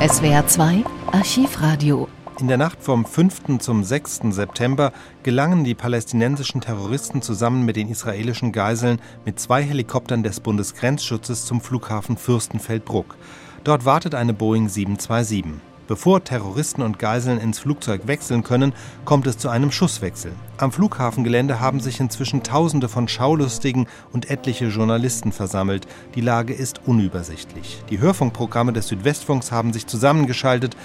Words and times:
SWR 0.00 0.46
2 0.46 0.84
Archivradio. 1.10 2.06
In 2.38 2.46
der 2.46 2.56
Nacht 2.56 2.80
vom 2.80 3.04
5. 3.04 3.58
zum 3.58 3.82
6. 3.82 4.20
September 4.30 4.92
gelangen 5.24 5.64
die 5.64 5.74
palästinensischen 5.74 6.60
Terroristen 6.60 7.20
zusammen 7.20 7.64
mit 7.64 7.74
den 7.74 7.88
israelischen 7.88 8.52
Geiseln 8.52 9.00
mit 9.24 9.40
zwei 9.40 9.60
Helikoptern 9.60 10.22
des 10.22 10.38
Bundesgrenzschutzes 10.38 11.46
zum 11.46 11.60
Flughafen 11.60 12.16
Fürstenfeldbruck. 12.16 13.16
Dort 13.64 13.84
wartet 13.86 14.14
eine 14.14 14.34
Boeing 14.34 14.68
727. 14.68 15.60
Bevor 15.88 16.22
Terroristen 16.22 16.82
und 16.82 16.98
Geiseln 16.98 17.40
ins 17.40 17.60
Flugzeug 17.60 18.02
wechseln 18.06 18.42
können, 18.42 18.74
kommt 19.06 19.26
es 19.26 19.38
zu 19.38 19.48
einem 19.48 19.72
Schusswechsel. 19.72 20.32
Am 20.58 20.70
Flughafengelände 20.70 21.60
haben 21.60 21.80
sich 21.80 21.98
inzwischen 21.98 22.42
Tausende 22.42 22.90
von 22.90 23.08
Schaulustigen 23.08 23.88
und 24.12 24.30
etliche 24.30 24.66
Journalisten 24.66 25.32
versammelt. 25.32 25.86
Die 26.14 26.20
Lage 26.20 26.52
ist 26.52 26.82
unübersichtlich. 26.84 27.82
Die 27.88 28.00
Hörfunkprogramme 28.00 28.74
des 28.74 28.88
Südwestfunks 28.88 29.50
haben 29.50 29.72
sich 29.72 29.86
zusammengeschaltet. 29.86 30.76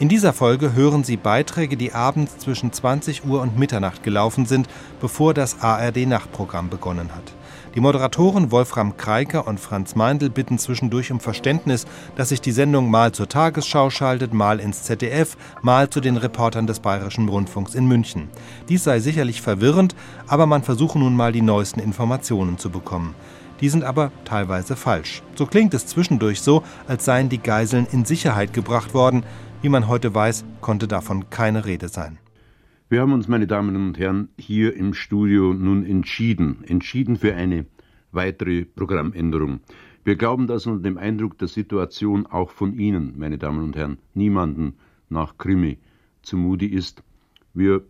In 0.00 0.08
dieser 0.08 0.32
Folge 0.32 0.72
hören 0.72 1.04
Sie 1.04 1.16
Beiträge, 1.16 1.76
die 1.76 1.92
abends 1.92 2.38
zwischen 2.38 2.72
20 2.72 3.24
Uhr 3.26 3.42
und 3.42 3.56
Mitternacht 3.56 4.02
gelaufen 4.02 4.46
sind, 4.46 4.66
bevor 5.00 5.32
das 5.32 5.60
ARD-Nachtprogramm 5.60 6.70
begonnen 6.70 7.10
hat. 7.14 7.34
Die 7.76 7.80
Moderatoren 7.80 8.50
Wolfram 8.50 8.96
Kreiker 8.96 9.46
und 9.46 9.60
Franz 9.60 9.94
Meindl 9.94 10.28
bitten 10.28 10.58
zwischendurch 10.58 11.12
um 11.12 11.20
Verständnis, 11.20 11.86
dass 12.16 12.30
sich 12.30 12.40
die 12.40 12.50
Sendung 12.50 12.90
mal 12.90 13.12
zur 13.12 13.28
Tagesschau 13.28 13.90
schaltet, 13.90 14.34
mal 14.34 14.58
ins 14.58 14.82
ZDF, 14.82 15.36
mal 15.62 15.88
zu 15.88 16.00
den 16.00 16.16
Reportern 16.16 16.66
des 16.66 16.80
Bayerischen 16.80 17.28
Rundfunks 17.28 17.76
in 17.76 17.86
München. 17.86 18.28
Dies 18.68 18.82
sei 18.82 18.98
sicherlich 18.98 19.40
verwirrend, 19.40 19.94
aber 20.26 20.46
man 20.46 20.64
versuche 20.64 20.98
nun 20.98 21.14
mal 21.14 21.30
die 21.30 21.42
neuesten 21.42 21.78
Informationen 21.78 22.58
zu 22.58 22.70
bekommen. 22.70 23.14
Die 23.60 23.68
sind 23.68 23.84
aber 23.84 24.10
teilweise 24.24 24.74
falsch. 24.74 25.22
So 25.36 25.46
klingt 25.46 25.72
es 25.72 25.86
zwischendurch 25.86 26.40
so, 26.40 26.64
als 26.88 27.04
seien 27.04 27.28
die 27.28 27.38
Geiseln 27.38 27.86
in 27.92 28.04
Sicherheit 28.04 28.52
gebracht 28.52 28.94
worden. 28.94 29.22
Wie 29.62 29.68
man 29.68 29.86
heute 29.86 30.12
weiß, 30.12 30.44
konnte 30.60 30.88
davon 30.88 31.30
keine 31.30 31.66
Rede 31.66 31.88
sein. 31.88 32.18
Wir 32.90 33.02
haben 33.02 33.12
uns, 33.12 33.28
meine 33.28 33.46
Damen 33.46 33.76
und 33.76 34.00
Herren, 34.00 34.30
hier 34.36 34.74
im 34.74 34.94
Studio 34.94 35.54
nun 35.54 35.86
entschieden, 35.86 36.64
entschieden 36.64 37.14
für 37.14 37.36
eine 37.36 37.66
weitere 38.10 38.64
Programmänderung. 38.64 39.60
Wir 40.02 40.16
glauben, 40.16 40.48
dass 40.48 40.66
unter 40.66 40.82
dem 40.82 40.98
Eindruck 40.98 41.38
der 41.38 41.46
Situation 41.46 42.26
auch 42.26 42.50
von 42.50 42.74
Ihnen, 42.74 43.14
meine 43.16 43.38
Damen 43.38 43.62
und 43.62 43.76
Herren, 43.76 43.98
niemanden 44.14 44.74
nach 45.08 45.38
Krimi 45.38 45.78
zumute 46.22 46.66
ist. 46.66 47.04
Wir 47.54 47.84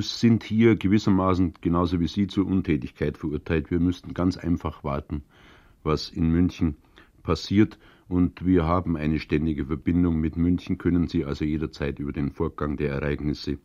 sind 0.00 0.42
hier 0.42 0.74
gewissermaßen 0.74 1.54
genauso 1.60 2.00
wie 2.00 2.08
Sie 2.08 2.26
zur 2.26 2.44
Untätigkeit 2.46 3.18
verurteilt. 3.18 3.70
Wir 3.70 3.78
müssten 3.78 4.14
ganz 4.14 4.36
einfach 4.36 4.82
warten, 4.82 5.22
was 5.84 6.10
in 6.10 6.28
München 6.28 6.74
passiert. 7.22 7.78
Und 8.08 8.44
wir 8.44 8.64
haben 8.64 8.96
eine 8.96 9.20
ständige 9.20 9.66
Verbindung 9.66 10.18
mit 10.18 10.36
München, 10.36 10.76
können 10.76 11.06
Sie 11.06 11.24
also 11.24 11.44
jederzeit 11.44 12.00
über 12.00 12.10
den 12.10 12.32
Vorgang 12.32 12.76
der 12.76 12.90
Ereignisse 12.90 13.60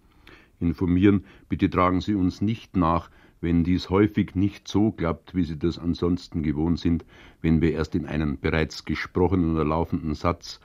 informieren. 0.60 1.26
Bitte 1.50 1.70
tragen 1.70 2.02
Sie 2.02 2.16
uns 2.16 2.42
nicht 2.42 2.76
nach, 2.76 3.10
wenn 3.42 3.64
dies 3.64 3.90
häufig 3.90 4.36
nicht 4.36 4.68
so 4.68 4.92
klappt, 4.92 5.36
wie 5.36 5.44
Sie 5.44 5.58
das 5.58 5.78
ansonsten 5.78 6.44
gewohnt 6.44 6.80
sind, 6.80 7.06
wenn 7.42 7.62
wir 7.62 7.74
erst 7.74 7.96
in 7.96 8.06
einen 8.06 8.40
bereits 8.40 8.86
gesprochenen 8.86 9.54
oder 9.54 9.66
laufenden 9.66 10.16
Satz 10.16 10.60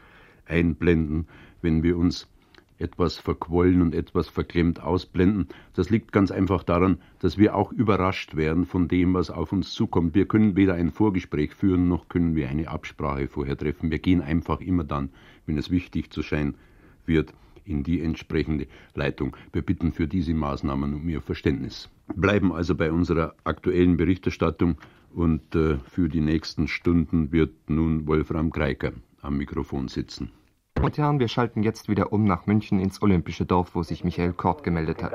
einblenden, 0.46 1.26
wenn 1.62 1.82
wir 1.82 1.96
uns 1.96 2.28
etwas 2.80 3.18
verquollen 3.18 3.82
und 3.82 3.94
etwas 3.94 4.28
verklemmt 4.28 4.82
ausblenden. 4.82 5.48
Das 5.74 5.90
liegt 5.90 6.12
ganz 6.12 6.30
einfach 6.30 6.62
daran, 6.62 6.98
dass 7.18 7.36
wir 7.36 7.54
auch 7.54 7.72
überrascht 7.72 8.36
werden 8.36 8.64
von 8.64 8.88
dem, 8.88 9.12
was 9.14 9.30
auf 9.30 9.52
uns 9.52 9.72
zukommt. 9.72 10.14
Wir 10.14 10.26
können 10.26 10.56
weder 10.56 10.74
ein 10.74 10.90
Vorgespräch 10.90 11.54
führen, 11.54 11.88
noch 11.88 12.08
können 12.08 12.34
wir 12.34 12.48
eine 12.48 12.68
Absprache 12.68 13.28
vorher 13.28 13.56
treffen. 13.56 13.90
Wir 13.90 13.98
gehen 13.98 14.22
einfach 14.22 14.60
immer 14.60 14.84
dann, 14.84 15.10
wenn 15.46 15.58
es 15.58 15.70
wichtig 15.70 16.10
zu 16.10 16.22
sein 16.22 16.54
wird, 17.04 17.34
in 17.64 17.82
die 17.82 18.02
entsprechende 18.02 18.66
Leitung. 18.94 19.36
Wir 19.52 19.62
bitten 19.62 19.92
für 19.92 20.08
diese 20.08 20.34
Maßnahmen 20.34 20.94
um 20.94 21.08
Ihr 21.08 21.20
Verständnis. 21.20 21.88
Bleiben 22.14 22.52
also 22.52 22.74
bei 22.74 22.90
unserer 22.92 23.34
aktuellen 23.44 23.96
Berichterstattung 23.96 24.76
und 25.14 25.54
äh, 25.54 25.78
für 25.84 26.08
die 26.08 26.20
nächsten 26.20 26.68
Stunden 26.68 27.32
wird 27.32 27.68
nun 27.68 28.06
Wolfram 28.06 28.50
Kreiker 28.50 28.92
am 29.22 29.36
Mikrofon 29.36 29.88
sitzen. 29.88 30.30
Meine 30.76 30.86
und 30.86 30.98
Herren, 30.98 31.20
wir 31.20 31.28
schalten 31.28 31.62
jetzt 31.62 31.90
wieder 31.90 32.10
um 32.10 32.24
nach 32.24 32.46
München 32.46 32.80
ins 32.80 33.02
Olympische 33.02 33.44
Dorf, 33.44 33.74
wo 33.74 33.82
sich 33.82 34.02
Michael 34.02 34.32
Kort 34.32 34.62
gemeldet 34.62 35.02
hat. 35.02 35.12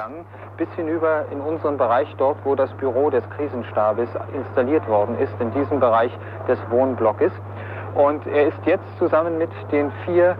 Bis 0.57 0.69
hinüber 0.75 1.25
in 1.31 1.41
unseren 1.41 1.77
Bereich 1.77 2.07
dort, 2.17 2.37
wo 2.45 2.53
das 2.53 2.71
Büro 2.77 3.09
des 3.09 3.27
Krisenstabes 3.31 4.07
installiert 4.35 4.87
worden 4.87 5.17
ist, 5.17 5.33
in 5.39 5.51
diesem 5.53 5.79
Bereich 5.79 6.11
des 6.47 6.59
Wohnblockes. 6.69 7.31
Und 7.95 8.27
er 8.27 8.49
ist 8.49 8.59
jetzt 8.65 8.85
zusammen 8.99 9.39
mit 9.39 9.49
den 9.71 9.91
vier 10.05 10.37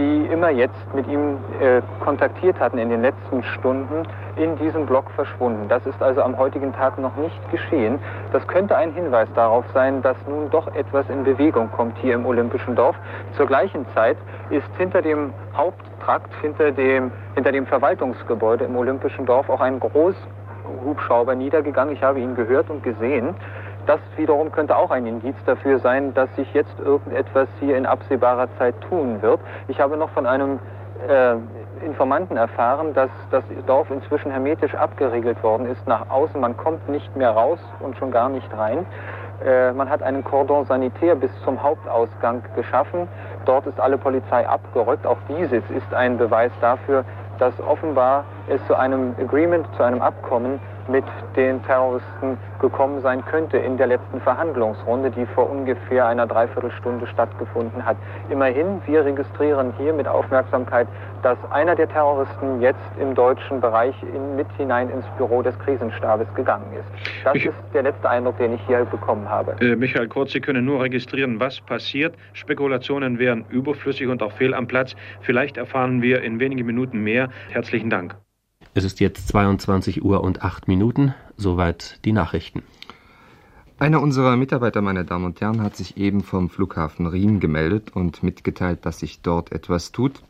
die 0.00 0.26
immer 0.32 0.50
jetzt 0.50 0.94
mit 0.94 1.06
ihm 1.06 1.36
äh, 1.60 1.82
kontaktiert 2.02 2.58
hatten 2.58 2.78
in 2.78 2.88
den 2.88 3.02
letzten 3.02 3.42
Stunden, 3.42 4.04
in 4.36 4.56
diesem 4.56 4.86
Block 4.86 5.10
verschwunden. 5.10 5.68
Das 5.68 5.84
ist 5.84 6.02
also 6.02 6.22
am 6.22 6.38
heutigen 6.38 6.72
Tag 6.72 6.98
noch 6.98 7.16
nicht 7.16 7.50
geschehen. 7.50 7.98
Das 8.32 8.46
könnte 8.46 8.76
ein 8.76 8.94
Hinweis 8.94 9.28
darauf 9.34 9.64
sein, 9.74 10.00
dass 10.00 10.16
nun 10.26 10.48
doch 10.50 10.74
etwas 10.74 11.08
in 11.10 11.24
Bewegung 11.24 11.70
kommt 11.70 11.98
hier 11.98 12.14
im 12.14 12.24
Olympischen 12.24 12.74
Dorf. 12.74 12.96
Zur 13.36 13.46
gleichen 13.46 13.84
Zeit 13.94 14.16
ist 14.48 14.68
hinter 14.78 15.02
dem 15.02 15.34
Haupttrakt, 15.54 16.32
hinter 16.40 16.72
dem, 16.72 17.12
hinter 17.34 17.52
dem 17.52 17.66
Verwaltungsgebäude 17.66 18.64
im 18.64 18.76
Olympischen 18.76 19.26
Dorf 19.26 19.50
auch 19.50 19.60
ein 19.60 19.80
Großhubschrauber 19.80 21.34
niedergegangen. 21.34 21.94
Ich 21.94 22.02
habe 22.02 22.20
ihn 22.20 22.34
gehört 22.34 22.70
und 22.70 22.82
gesehen. 22.82 23.34
Das 23.90 23.98
wiederum 24.16 24.52
könnte 24.52 24.76
auch 24.76 24.92
ein 24.92 25.04
Indiz 25.04 25.34
dafür 25.46 25.80
sein, 25.80 26.14
dass 26.14 26.32
sich 26.36 26.54
jetzt 26.54 26.78
irgendetwas 26.78 27.48
hier 27.58 27.76
in 27.76 27.86
absehbarer 27.86 28.46
Zeit 28.56 28.80
tun 28.82 29.20
wird. 29.20 29.40
Ich 29.66 29.80
habe 29.80 29.96
noch 29.96 30.10
von 30.10 30.26
einem 30.26 30.60
äh, 31.08 31.34
Informanten 31.84 32.36
erfahren, 32.36 32.94
dass 32.94 33.10
das 33.32 33.42
Dorf 33.66 33.90
inzwischen 33.90 34.30
hermetisch 34.30 34.76
abgeriegelt 34.76 35.42
worden 35.42 35.66
ist 35.66 35.88
nach 35.88 36.08
außen. 36.08 36.40
Man 36.40 36.56
kommt 36.56 36.88
nicht 36.88 37.16
mehr 37.16 37.32
raus 37.32 37.58
und 37.80 37.96
schon 37.96 38.12
gar 38.12 38.28
nicht 38.28 38.46
rein. 38.56 38.86
Äh, 39.44 39.72
man 39.72 39.90
hat 39.90 40.04
einen 40.04 40.22
Cordon 40.22 40.66
sanitär 40.66 41.16
bis 41.16 41.32
zum 41.42 41.60
Hauptausgang 41.60 42.44
geschaffen. 42.54 43.08
Dort 43.44 43.66
ist 43.66 43.80
alle 43.80 43.98
Polizei 43.98 44.48
abgerückt. 44.48 45.04
Auch 45.04 45.18
dieses 45.28 45.68
ist 45.68 45.92
ein 45.92 46.16
Beweis 46.16 46.52
dafür, 46.60 47.04
dass 47.40 47.58
offenbar 47.58 48.24
es 48.48 48.64
zu 48.68 48.76
einem 48.76 49.16
Agreement, 49.20 49.66
zu 49.76 49.82
einem 49.82 50.00
Abkommen 50.00 50.60
mit 50.88 51.04
den 51.36 51.62
Terroristen 51.64 52.38
gekommen 52.60 53.00
sein 53.00 53.24
könnte 53.24 53.58
in 53.58 53.76
der 53.76 53.86
letzten 53.86 54.20
Verhandlungsrunde, 54.20 55.10
die 55.10 55.26
vor 55.26 55.50
ungefähr 55.50 56.06
einer 56.06 56.26
Dreiviertelstunde 56.26 57.06
stattgefunden 57.06 57.84
hat. 57.84 57.96
Immerhin, 58.28 58.80
wir 58.86 59.04
registrieren 59.04 59.72
hier 59.78 59.92
mit 59.92 60.06
Aufmerksamkeit, 60.06 60.86
dass 61.22 61.38
einer 61.50 61.74
der 61.74 61.88
Terroristen 61.88 62.60
jetzt 62.60 62.78
im 63.00 63.14
deutschen 63.14 63.60
Bereich 63.60 63.94
in, 64.02 64.36
mit 64.36 64.46
hinein 64.56 64.90
ins 64.90 65.04
Büro 65.16 65.42
des 65.42 65.58
Krisenstabes 65.58 66.26
gegangen 66.34 66.66
ist. 66.78 67.24
Das 67.24 67.34
Mich 67.34 67.46
ist 67.46 67.54
der 67.74 67.82
letzte 67.82 68.08
Eindruck, 68.08 68.38
den 68.38 68.54
ich 68.54 68.60
hier 68.66 68.84
bekommen 68.84 69.28
habe. 69.28 69.56
Äh, 69.60 69.76
Michael 69.76 70.08
Kurz, 70.08 70.32
Sie 70.32 70.40
können 70.40 70.64
nur 70.64 70.82
registrieren, 70.82 71.40
was 71.40 71.60
passiert. 71.60 72.14
Spekulationen 72.32 73.18
wären 73.18 73.44
überflüssig 73.50 74.08
und 74.08 74.22
auch 74.22 74.32
fehl 74.32 74.54
am 74.54 74.66
Platz. 74.66 74.94
Vielleicht 75.20 75.56
erfahren 75.56 76.02
wir 76.02 76.22
in 76.22 76.40
wenigen 76.40 76.66
Minuten 76.66 77.02
mehr. 77.02 77.28
Herzlichen 77.50 77.90
Dank. 77.90 78.16
Es 78.72 78.84
ist 78.84 79.00
jetzt 79.00 79.26
22 79.26 80.04
Uhr 80.04 80.22
und 80.22 80.42
8 80.42 80.68
Minuten. 80.68 81.12
Soweit 81.36 81.98
die 82.04 82.12
Nachrichten. 82.12 82.62
Einer 83.80 84.00
unserer 84.00 84.36
Mitarbeiter, 84.36 84.80
meine 84.80 85.04
Damen 85.04 85.24
und 85.24 85.40
Herren, 85.40 85.60
hat 85.60 85.74
sich 85.74 85.96
eben 85.96 86.20
vom 86.20 86.48
Flughafen 86.48 87.06
Riem 87.06 87.40
gemeldet 87.40 87.90
und 87.96 88.22
mitgeteilt, 88.22 88.86
dass 88.86 89.00
sich 89.00 89.22
dort 89.22 89.50
etwas 89.50 89.90
tut. 89.90 90.22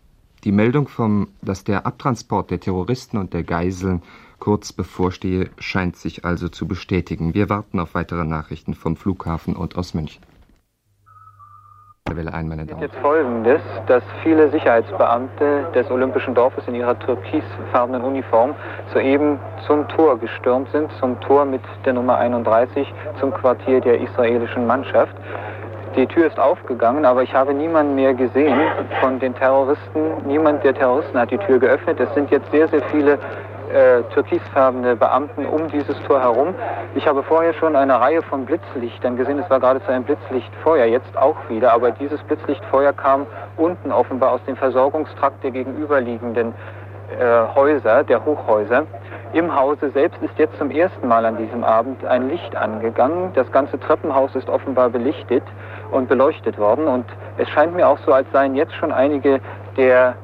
Die 0.44 0.52
Meldung 0.52 0.88
vom, 0.88 1.28
dass 1.42 1.64
der 1.64 1.84
Abtransport 1.84 2.50
der 2.50 2.60
Terroristen 2.60 3.18
und 3.18 3.34
der 3.34 3.42
Geiseln 3.42 4.00
kurz 4.38 4.72
bevorstehe, 4.72 5.50
scheint 5.58 5.96
sich 5.96 6.24
also 6.24 6.48
zu 6.48 6.66
bestätigen. 6.66 7.34
Wir 7.34 7.50
warten 7.50 7.78
auf 7.78 7.94
weitere 7.94 8.24
Nachrichten 8.24 8.72
vom 8.72 8.96
Flughafen 8.96 9.54
und 9.54 9.76
aus 9.76 9.92
München. 9.92 10.22
Welle 12.16 12.32
ein, 12.32 12.48
meine 12.48 12.66
Damen. 12.66 12.80
Jetzt 12.80 12.96
folgendes, 12.96 13.60
dass 13.86 14.02
viele 14.22 14.48
Sicherheitsbeamte 14.50 15.66
des 15.74 15.90
Olympischen 15.90 16.34
Dorfes 16.34 16.66
in 16.66 16.74
ihrer 16.74 16.98
türkisfarbenen 16.98 18.02
Uniform 18.02 18.54
soeben 18.92 19.38
zum 19.66 19.86
Tor 19.88 20.18
gestürmt 20.18 20.68
sind, 20.70 20.90
zum 21.00 21.18
Tor 21.20 21.44
mit 21.44 21.62
der 21.84 21.92
Nummer 21.92 22.18
31, 22.18 22.92
zum 23.18 23.32
Quartier 23.32 23.80
der 23.80 24.00
israelischen 24.00 24.66
Mannschaft. 24.66 25.14
Die 25.96 26.06
Tür 26.06 26.26
ist 26.26 26.38
aufgegangen, 26.38 27.04
aber 27.04 27.22
ich 27.22 27.34
habe 27.34 27.52
niemanden 27.52 27.96
mehr 27.96 28.14
gesehen 28.14 28.60
von 29.00 29.18
den 29.18 29.34
Terroristen. 29.34 30.00
Niemand 30.24 30.62
der 30.62 30.74
Terroristen 30.74 31.18
hat 31.18 31.32
die 31.32 31.38
Tür 31.38 31.58
geöffnet. 31.58 31.98
Es 31.98 32.14
sind 32.14 32.30
jetzt 32.30 32.48
sehr, 32.52 32.68
sehr 32.68 32.82
viele 32.92 33.18
äh, 33.72 34.02
türkisfarbene 34.14 34.96
Beamten 34.96 35.46
um 35.46 35.68
dieses 35.68 35.98
Tor 36.02 36.20
herum. 36.20 36.54
Ich 36.94 37.06
habe 37.06 37.22
vorher 37.22 37.54
schon 37.54 37.76
eine 37.76 38.00
Reihe 38.00 38.22
von 38.22 38.44
Blitzlichtern 38.44 39.16
gesehen. 39.16 39.38
Es 39.38 39.48
war 39.48 39.60
geradezu 39.60 39.90
ein 39.90 40.04
Blitzlichtfeuer, 40.04 40.86
jetzt 40.86 41.16
auch 41.16 41.36
wieder. 41.48 41.72
Aber 41.72 41.90
dieses 41.92 42.20
Blitzlichtfeuer 42.24 42.92
kam 42.92 43.26
unten 43.56 43.92
offenbar 43.92 44.32
aus 44.32 44.40
dem 44.46 44.56
Versorgungstrakt 44.56 45.42
der 45.44 45.52
gegenüberliegenden 45.52 46.54
äh, 47.18 47.54
Häuser, 47.54 48.04
der 48.04 48.24
Hochhäuser. 48.24 48.86
Im 49.32 49.54
Hause 49.54 49.90
selbst 49.90 50.20
ist 50.22 50.36
jetzt 50.38 50.56
zum 50.58 50.72
ersten 50.72 51.06
Mal 51.06 51.24
an 51.24 51.36
diesem 51.36 51.62
Abend 51.62 52.04
ein 52.04 52.28
Licht 52.28 52.56
angegangen. 52.56 53.32
Das 53.34 53.50
ganze 53.52 53.78
Treppenhaus 53.78 54.34
ist 54.34 54.48
offenbar 54.48 54.90
belichtet 54.90 55.44
und 55.92 56.08
beleuchtet 56.08 56.58
worden. 56.58 56.88
Und 56.88 57.06
es 57.36 57.48
scheint 57.50 57.74
mir 57.74 57.86
auch 57.86 57.98
so, 58.04 58.12
als 58.12 58.26
seien 58.32 58.56
jetzt 58.56 58.74
schon 58.74 58.90
einige 58.90 59.40
der 59.76 60.16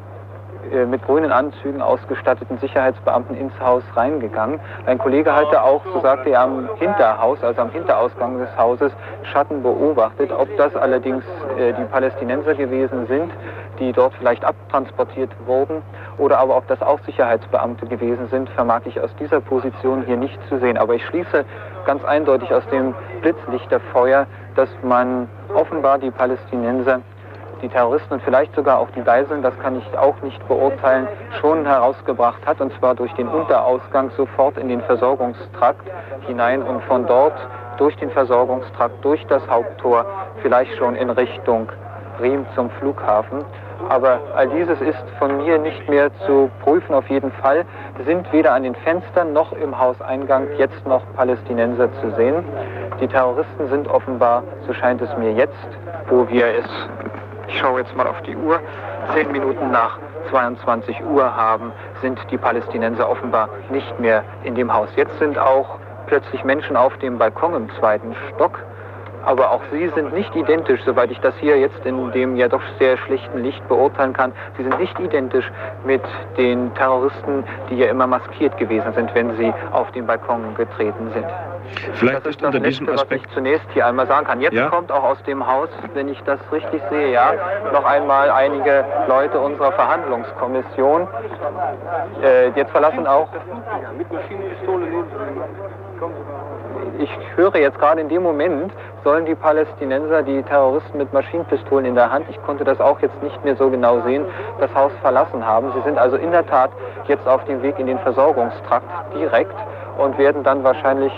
äh, 0.72 0.86
mit 0.86 1.04
grünen 1.04 1.32
Anzügen 1.32 1.82
ausgestatteten 1.82 2.58
Sicherheitsbeamten 2.58 3.36
ins 3.36 3.52
Haus 3.60 3.82
reingegangen. 3.94 4.60
Ein 4.86 4.98
Kollege 4.98 5.34
hatte 5.34 5.62
auch, 5.62 5.82
so 5.92 6.00
sagte 6.00 6.30
er, 6.30 6.42
am 6.42 6.68
Hinterhaus, 6.78 7.42
also 7.42 7.62
am 7.62 7.70
Hinterausgang 7.70 8.38
des 8.38 8.56
Hauses, 8.56 8.92
Schatten 9.32 9.62
beobachtet. 9.62 10.30
Ob 10.32 10.48
das 10.56 10.74
allerdings 10.76 11.24
äh, 11.58 11.72
die 11.72 11.84
Palästinenser 11.84 12.54
gewesen 12.54 13.06
sind, 13.06 13.32
die 13.78 13.92
dort 13.92 14.14
vielleicht 14.14 14.44
abtransportiert 14.44 15.30
wurden, 15.46 15.82
oder 16.18 16.38
aber 16.38 16.56
ob 16.56 16.66
das 16.68 16.80
auch 16.82 17.00
Sicherheitsbeamte 17.00 17.86
gewesen 17.86 18.28
sind, 18.28 18.48
vermag 18.50 18.80
ich 18.86 19.00
aus 19.00 19.14
dieser 19.20 19.40
Position 19.40 20.04
hier 20.06 20.16
nicht 20.16 20.38
zu 20.48 20.58
sehen. 20.58 20.78
Aber 20.78 20.94
ich 20.94 21.04
schließe 21.06 21.44
ganz 21.84 22.04
eindeutig 22.04 22.52
aus 22.52 22.66
dem 22.68 22.94
Blitzlichterfeuer, 23.20 24.26
dass 24.54 24.68
man 24.82 25.28
offenbar 25.54 25.98
die 25.98 26.10
Palästinenser 26.10 27.00
die 27.62 27.68
Terroristen 27.68 28.14
und 28.14 28.22
vielleicht 28.22 28.54
sogar 28.54 28.78
auch 28.78 28.90
die 28.90 29.02
Geiseln, 29.02 29.42
das 29.42 29.58
kann 29.60 29.76
ich 29.76 29.98
auch 29.98 30.20
nicht 30.22 30.46
beurteilen, 30.48 31.08
schon 31.40 31.64
herausgebracht 31.66 32.46
hat, 32.46 32.60
und 32.60 32.72
zwar 32.78 32.94
durch 32.94 33.12
den 33.14 33.28
Unterausgang 33.28 34.10
sofort 34.16 34.58
in 34.58 34.68
den 34.68 34.80
Versorgungstrakt 34.82 35.90
hinein 36.26 36.62
und 36.62 36.82
von 36.84 37.06
dort 37.06 37.34
durch 37.78 37.96
den 37.96 38.10
Versorgungstrakt, 38.10 39.04
durch 39.04 39.24
das 39.26 39.46
Haupttor, 39.48 40.06
vielleicht 40.42 40.76
schon 40.76 40.94
in 40.96 41.10
Richtung 41.10 41.68
Riem 42.20 42.46
zum 42.54 42.70
Flughafen. 42.70 43.44
Aber 43.88 44.20
all 44.34 44.48
dieses 44.48 44.80
ist 44.80 45.04
von 45.18 45.36
mir 45.36 45.58
nicht 45.58 45.88
mehr 45.88 46.10
zu 46.26 46.50
prüfen. 46.64 46.94
Auf 46.94 47.08
jeden 47.08 47.30
Fall 47.30 47.64
sind 48.04 48.32
weder 48.32 48.52
an 48.52 48.62
den 48.62 48.74
Fenstern 48.74 49.32
noch 49.32 49.52
im 49.52 49.78
Hauseingang 49.78 50.48
jetzt 50.56 50.86
noch 50.86 51.02
Palästinenser 51.14 51.92
zu 52.00 52.10
sehen. 52.16 52.44
Die 53.00 53.06
Terroristen 53.06 53.68
sind 53.68 53.88
offenbar, 53.88 54.42
so 54.66 54.72
scheint 54.72 55.02
es 55.02 55.16
mir 55.18 55.32
jetzt, 55.32 55.68
wo 56.08 56.26
wir 56.28 56.46
es 56.46 56.66
ich 57.48 57.58
schaue 57.58 57.80
jetzt 57.80 57.94
mal 57.96 58.06
auf 58.06 58.20
die 58.22 58.36
Uhr, 58.36 58.60
zehn 59.14 59.30
Minuten 59.30 59.70
nach 59.70 59.98
22 60.30 61.02
Uhr 61.04 61.36
haben, 61.36 61.72
sind 62.00 62.18
die 62.30 62.38
Palästinenser 62.38 63.08
offenbar 63.08 63.48
nicht 63.70 63.98
mehr 64.00 64.24
in 64.44 64.54
dem 64.54 64.72
Haus. 64.72 64.88
Jetzt 64.96 65.18
sind 65.18 65.38
auch 65.38 65.78
plötzlich 66.06 66.44
Menschen 66.44 66.76
auf 66.76 66.96
dem 66.98 67.18
Balkon 67.18 67.54
im 67.54 67.70
zweiten 67.78 68.14
Stock. 68.34 68.62
Aber 69.26 69.50
auch 69.50 69.60
sie 69.72 69.88
sind 69.88 70.14
nicht 70.14 70.34
identisch, 70.36 70.80
soweit 70.86 71.10
ich 71.10 71.18
das 71.18 71.34
hier 71.38 71.58
jetzt 71.58 71.84
in 71.84 72.12
dem 72.12 72.36
ja 72.36 72.48
doch 72.48 72.62
sehr 72.78 72.96
schlichten 72.96 73.42
Licht 73.42 73.66
beurteilen 73.68 74.12
kann. 74.12 74.32
Sie 74.56 74.62
sind 74.62 74.78
nicht 74.78 74.98
identisch 75.00 75.50
mit 75.84 76.02
den 76.36 76.72
Terroristen, 76.74 77.42
die 77.68 77.76
ja 77.76 77.88
immer 77.88 78.06
maskiert 78.06 78.56
gewesen 78.56 78.92
sind, 78.94 79.12
wenn 79.14 79.36
sie 79.36 79.52
auf 79.72 79.90
den 79.90 80.06
Balkon 80.06 80.54
getreten 80.54 81.10
sind. 81.12 81.26
Vielleicht 81.94 82.18
das 82.18 82.26
ist, 82.26 82.40
das 82.40 82.46
unter 82.46 82.60
Letzte, 82.60 82.84
diesem 82.84 82.94
Aspekt. 82.94 83.22
Was 83.24 83.28
ich 83.30 83.34
zunächst 83.34 83.66
hier 83.72 83.86
einmal 83.86 84.06
sagen 84.06 84.26
kann. 84.26 84.40
Jetzt 84.40 84.54
ja? 84.54 84.68
kommt 84.68 84.92
auch 84.92 85.02
aus 85.02 85.20
dem 85.24 85.44
Haus, 85.44 85.70
wenn 85.94 86.08
ich 86.08 86.22
das 86.22 86.38
richtig 86.52 86.80
sehe, 86.90 87.10
ja, 87.10 87.32
noch 87.72 87.84
einmal 87.84 88.30
einige 88.30 88.84
Leute 89.08 89.40
unserer 89.40 89.72
Verhandlungskommission. 89.72 91.08
Äh, 92.22 92.50
jetzt 92.50 92.70
verlassen 92.70 93.08
auch. 93.08 93.28
Ich 96.98 97.10
höre 97.36 97.56
jetzt 97.56 97.78
gerade 97.78 98.00
in 98.00 98.08
dem 98.08 98.22
Moment, 98.22 98.72
sollen 99.04 99.26
die 99.26 99.34
Palästinenser 99.34 100.22
die 100.22 100.42
Terroristen 100.42 100.98
mit 100.98 101.12
Maschinenpistolen 101.12 101.84
in 101.84 101.94
der 101.94 102.10
Hand, 102.10 102.26
ich 102.28 102.42
konnte 102.42 102.64
das 102.64 102.80
auch 102.80 103.00
jetzt 103.00 103.22
nicht 103.22 103.44
mehr 103.44 103.56
so 103.56 103.70
genau 103.70 104.00
sehen, 104.02 104.24
das 104.60 104.74
Haus 104.74 104.92
verlassen 105.02 105.46
haben. 105.46 105.72
Sie 105.74 105.82
sind 105.82 105.98
also 105.98 106.16
in 106.16 106.30
der 106.30 106.46
Tat 106.46 106.70
jetzt 107.06 107.26
auf 107.28 107.44
dem 107.44 107.62
Weg 107.62 107.78
in 107.78 107.86
den 107.86 107.98
Versorgungstrakt 107.98 108.88
direkt 109.14 109.54
und 109.98 110.18
werden 110.18 110.42
dann 110.42 110.64
wahrscheinlich 110.64 111.12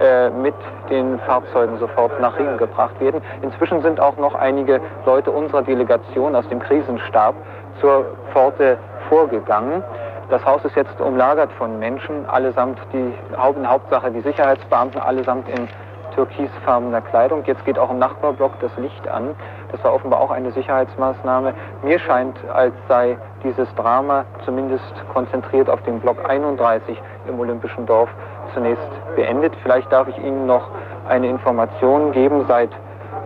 äh, 0.00 0.30
mit 0.30 0.54
den 0.90 1.18
Fahrzeugen 1.20 1.78
sofort 1.78 2.18
nach 2.20 2.38
Riem 2.38 2.58
gebracht 2.58 2.98
werden. 3.00 3.22
Inzwischen 3.42 3.82
sind 3.82 4.00
auch 4.00 4.16
noch 4.16 4.34
einige 4.34 4.80
Leute 5.06 5.30
unserer 5.30 5.62
Delegation 5.62 6.34
aus 6.34 6.48
dem 6.48 6.60
Krisenstab 6.60 7.34
zur 7.80 8.04
Pforte 8.32 8.78
vorgegangen. 9.08 9.82
Das 10.30 10.44
Haus 10.44 10.64
ist 10.64 10.76
jetzt 10.76 11.00
umlagert 11.00 11.52
von 11.52 11.78
Menschen, 11.78 12.26
allesamt 12.26 12.78
die 12.92 13.12
Hauptsache 13.36 14.10
die 14.10 14.20
Sicherheitsbeamten, 14.20 15.00
allesamt 15.00 15.48
in 15.48 15.68
türkisfarbener 16.14 17.00
Kleidung. 17.00 17.42
Jetzt 17.46 17.64
geht 17.64 17.78
auch 17.78 17.90
im 17.90 17.98
Nachbarblock 17.98 18.58
das 18.60 18.70
Licht 18.76 19.08
an. 19.08 19.34
Das 19.70 19.82
war 19.84 19.94
offenbar 19.94 20.20
auch 20.20 20.30
eine 20.30 20.52
Sicherheitsmaßnahme. 20.52 21.54
Mir 21.82 21.98
scheint, 21.98 22.36
als 22.52 22.74
sei 22.88 23.16
dieses 23.42 23.72
Drama 23.74 24.24
zumindest 24.44 24.94
konzentriert 25.12 25.68
auf 25.68 25.82
den 25.82 26.00
Block 26.00 26.28
31 26.28 27.00
im 27.28 27.40
Olympischen 27.40 27.86
Dorf 27.86 28.10
zunächst 28.54 28.88
beendet. 29.16 29.54
Vielleicht 29.62 29.90
darf 29.92 30.08
ich 30.08 30.18
Ihnen 30.18 30.46
noch 30.46 30.68
eine 31.08 31.28
Information 31.28 32.12
geben. 32.12 32.44
Seit 32.46 32.70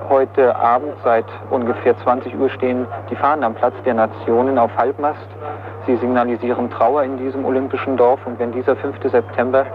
heute 0.09 0.55
Abend, 0.57 0.95
seit 1.03 1.27
ungefähr 1.51 1.97
20 1.99 2.39
Uhr 2.39 2.49
stehen 2.51 2.87
die 3.11 3.17
Fahnen 3.17 3.45
am 3.45 3.55
Platz 3.55 3.75
der 3.85 3.95
Nationen 3.95 4.59
auf 4.59 4.71
Halbmast. 4.77 5.27
Sie 5.87 5.97
signalisieren 5.97 6.71
Trauer 6.71 7.03
in 7.03 7.19
diesem 7.19 7.45
olympischen 7.45 7.97
Dorf. 7.97 8.21
Und 8.27 8.39
wenn 8.39 8.53
dieser 8.53 8.77
5. 8.77 8.97
September, 9.11 9.67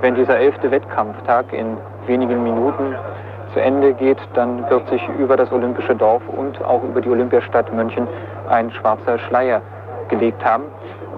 wenn 0.00 0.14
dieser 0.14 0.38
11. 0.38 0.70
Wettkampftag 0.70 1.52
in 1.52 1.76
wenigen 2.06 2.42
Minuten 2.42 2.94
zu 3.52 3.60
Ende 3.60 3.92
geht, 3.94 4.18
dann 4.34 4.68
wird 4.70 4.88
sich 4.88 5.02
über 5.18 5.36
das 5.36 5.52
olympische 5.52 5.94
Dorf 5.94 6.22
und 6.28 6.62
auch 6.64 6.82
über 6.82 7.00
die 7.00 7.10
Olympiastadt 7.10 7.72
München 7.72 8.08
ein 8.48 8.70
schwarzer 8.70 9.18
Schleier 9.18 9.62
gelegt 10.08 10.44
haben. 10.44 10.64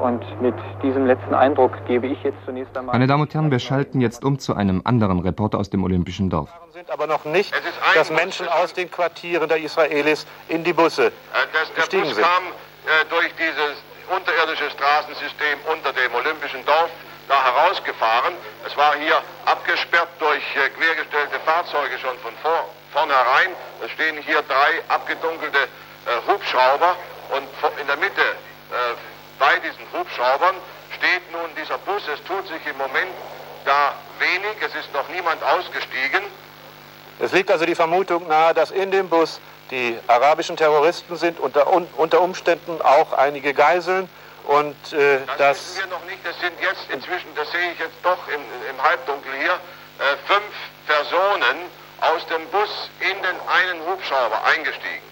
Und 0.00 0.22
mit 0.42 0.54
diesem 0.82 1.06
letzten 1.06 1.34
Eindruck 1.34 1.72
gebe 1.86 2.06
ich 2.06 2.22
jetzt 2.22 2.38
zunächst 2.44 2.76
einmal. 2.76 2.94
Meine 2.94 3.06
Damen 3.06 3.22
und 3.22 3.32
Herren, 3.32 3.50
wir 3.50 3.58
schalten 3.58 4.00
jetzt 4.00 4.24
um 4.24 4.38
zu 4.38 4.54
einem 4.54 4.82
anderen 4.84 5.20
Reporter 5.20 5.58
aus 5.58 5.70
dem 5.70 5.84
Olympischen 5.84 6.30
Dorf. 6.30 6.50
Sind 6.72 6.90
aber 6.90 7.06
noch 7.06 7.24
nicht, 7.24 7.54
dass 7.94 8.10
Menschen 8.10 8.48
aus 8.48 8.72
den 8.72 8.90
Quartieren 8.90 9.48
der 9.48 9.58
Israelis 9.58 10.26
in 10.48 10.64
die 10.64 10.72
Busse 10.72 11.06
äh, 11.06 11.10
das, 11.52 11.68
der 11.68 11.76
gestiegen 11.76 12.02
Bus 12.02 12.14
sind. 12.16 12.24
kam 12.24 12.44
äh, 12.44 13.04
durch 13.08 13.30
dieses 13.38 13.78
unterirdische 14.10 14.68
Straßensystem 14.70 15.58
unter 15.72 15.92
dem 15.92 16.12
Olympischen 16.14 16.64
Dorf 16.66 16.90
da 17.28 17.40
herausgefahren. 17.42 18.34
Es 18.66 18.76
war 18.76 18.94
hier 18.96 19.22
abgesperrt 19.46 20.08
durch 20.18 20.42
äh, 20.56 20.68
quergestellte 20.74 21.38
Fahrzeuge 21.46 21.96
schon 21.98 22.18
von 22.18 22.32
vor, 22.42 22.68
vornherein. 22.92 23.54
Es 23.84 23.90
stehen 23.92 24.16
hier 24.26 24.42
drei 24.42 24.82
abgedunkelte 24.88 25.68
Hubschrauber 26.28 26.96
und 27.32 27.48
in 27.80 27.86
der 27.86 27.96
Mitte 27.96 28.20
bei 29.38 29.58
diesen 29.58 29.84
Hubschraubern 29.92 30.54
steht 30.96 31.32
nun 31.32 31.50
dieser 31.60 31.78
Bus. 31.78 32.02
Es 32.08 32.22
tut 32.24 32.46
sich 32.48 32.66
im 32.66 32.76
Moment 32.76 33.12
da 33.64 33.94
wenig. 34.18 34.56
Es 34.60 34.74
ist 34.74 34.92
noch 34.92 35.08
niemand 35.08 35.42
ausgestiegen. 35.42 36.22
Es 37.20 37.32
liegt 37.32 37.50
also 37.50 37.64
die 37.64 37.74
Vermutung 37.74 38.26
nahe, 38.26 38.54
dass 38.54 38.70
in 38.70 38.90
dem 38.90 39.08
Bus 39.08 39.40
die 39.70 39.98
arabischen 40.08 40.56
Terroristen 40.56 41.16
sind, 41.16 41.40
unter, 41.40 41.66
unter 41.96 42.20
Umständen 42.20 42.80
auch 42.82 43.12
einige 43.12 43.54
Geiseln. 43.54 44.08
Und 44.44 44.76
äh, 44.92 45.20
das, 45.26 45.38
das 45.38 45.58
wissen 45.58 45.90
wir 45.90 45.96
noch 45.96 46.04
nicht. 46.04 46.18
Das 46.24 46.38
sind 46.40 46.52
jetzt 46.60 46.90
inzwischen, 46.90 47.28
das 47.34 47.50
sehe 47.50 47.72
ich 47.72 47.78
jetzt 47.78 47.96
doch 48.02 48.18
im, 48.28 48.40
im 48.70 48.82
Halbdunkel 48.82 49.32
hier, 49.40 49.52
äh, 49.52 50.16
fünf 50.26 50.44
Personen 50.86 51.56
aus 52.00 52.26
dem 52.26 52.46
Bus 52.48 52.90
in 53.00 53.16
den 53.22 53.36
einen 53.48 53.86
Hubschrauber 53.86 54.44
eingestiegen. 54.44 55.02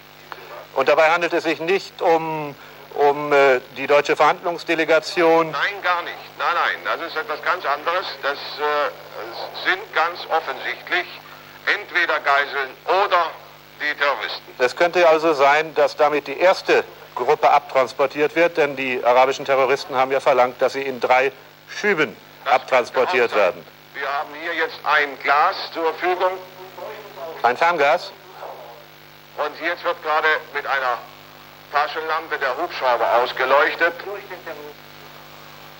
Und 0.75 0.89
dabei 0.89 1.09
handelt 1.09 1.33
es 1.33 1.43
sich 1.43 1.59
nicht 1.59 2.01
um 2.01 2.55
um 2.93 3.33
äh, 3.33 3.59
die 3.77 3.87
deutsche 3.87 4.15
Verhandlungsdelegation? 4.15 5.51
Nein, 5.51 5.81
gar 5.81 6.01
nicht. 6.03 6.15
Nein, 6.37 6.47
nein, 6.53 6.97
das 6.99 7.07
ist 7.07 7.17
etwas 7.17 7.41
ganz 7.43 7.65
anderes. 7.65 8.05
Das 8.21 8.37
äh, 8.37 9.67
sind 9.67 9.93
ganz 9.93 10.19
offensichtlich 10.29 11.05
entweder 11.65 12.19
Geiseln 12.19 12.69
oder 12.85 13.31
die 13.81 13.97
Terroristen. 13.97 14.53
Es 14.59 14.75
könnte 14.75 15.07
also 15.07 15.33
sein, 15.33 15.73
dass 15.75 15.95
damit 15.95 16.27
die 16.27 16.39
erste 16.39 16.83
Gruppe 17.15 17.49
abtransportiert 17.49 18.35
wird, 18.35 18.57
denn 18.57 18.75
die 18.75 19.03
arabischen 19.03 19.45
Terroristen 19.45 19.95
haben 19.95 20.11
ja 20.11 20.19
verlangt, 20.19 20.61
dass 20.61 20.73
sie 20.73 20.81
in 20.81 20.99
drei 20.99 21.31
Schüben 21.69 22.15
das 22.45 22.53
abtransportiert 22.55 23.35
werden. 23.35 23.65
Wir 23.93 24.07
haben 24.07 24.29
hier 24.41 24.53
jetzt 24.55 24.79
ein 24.83 25.17
Glas 25.19 25.55
zur 25.73 25.93
Verfügung. 25.93 26.31
Ein 27.43 27.57
Ferngas? 27.57 28.11
Und 29.37 29.67
jetzt 29.67 29.83
wird 29.83 30.01
gerade 30.03 30.27
mit 30.53 30.65
einer 30.65 30.97
Taschenlampe 31.73 32.37
der 32.37 32.55
Hubschrauber 32.55 33.15
ausgeleuchtet. 33.15 33.93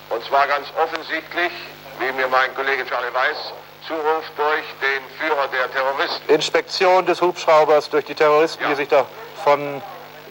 Und 0.09 0.25
zwar 0.25 0.47
ganz 0.47 0.67
offensichtlich, 0.75 1.51
wie 2.00 2.12
mir 2.12 2.27
mein 2.27 2.53
Kollege 2.55 2.85
Charlie 2.85 3.13
Weiß 3.13 3.53
zuruft, 3.88 4.31
durch 4.35 4.65
den 4.81 5.03
Führer 5.19 5.47
der 5.50 5.71
Terroristen. 5.71 6.33
Inspektion 6.33 7.05
des 7.05 7.21
Hubschraubers 7.21 7.89
durch 7.89 8.05
die 8.05 8.15
Terroristen, 8.15 8.63
ja. 8.63 8.69
die, 8.69 8.75
sich 8.75 8.88
davon, 8.88 9.83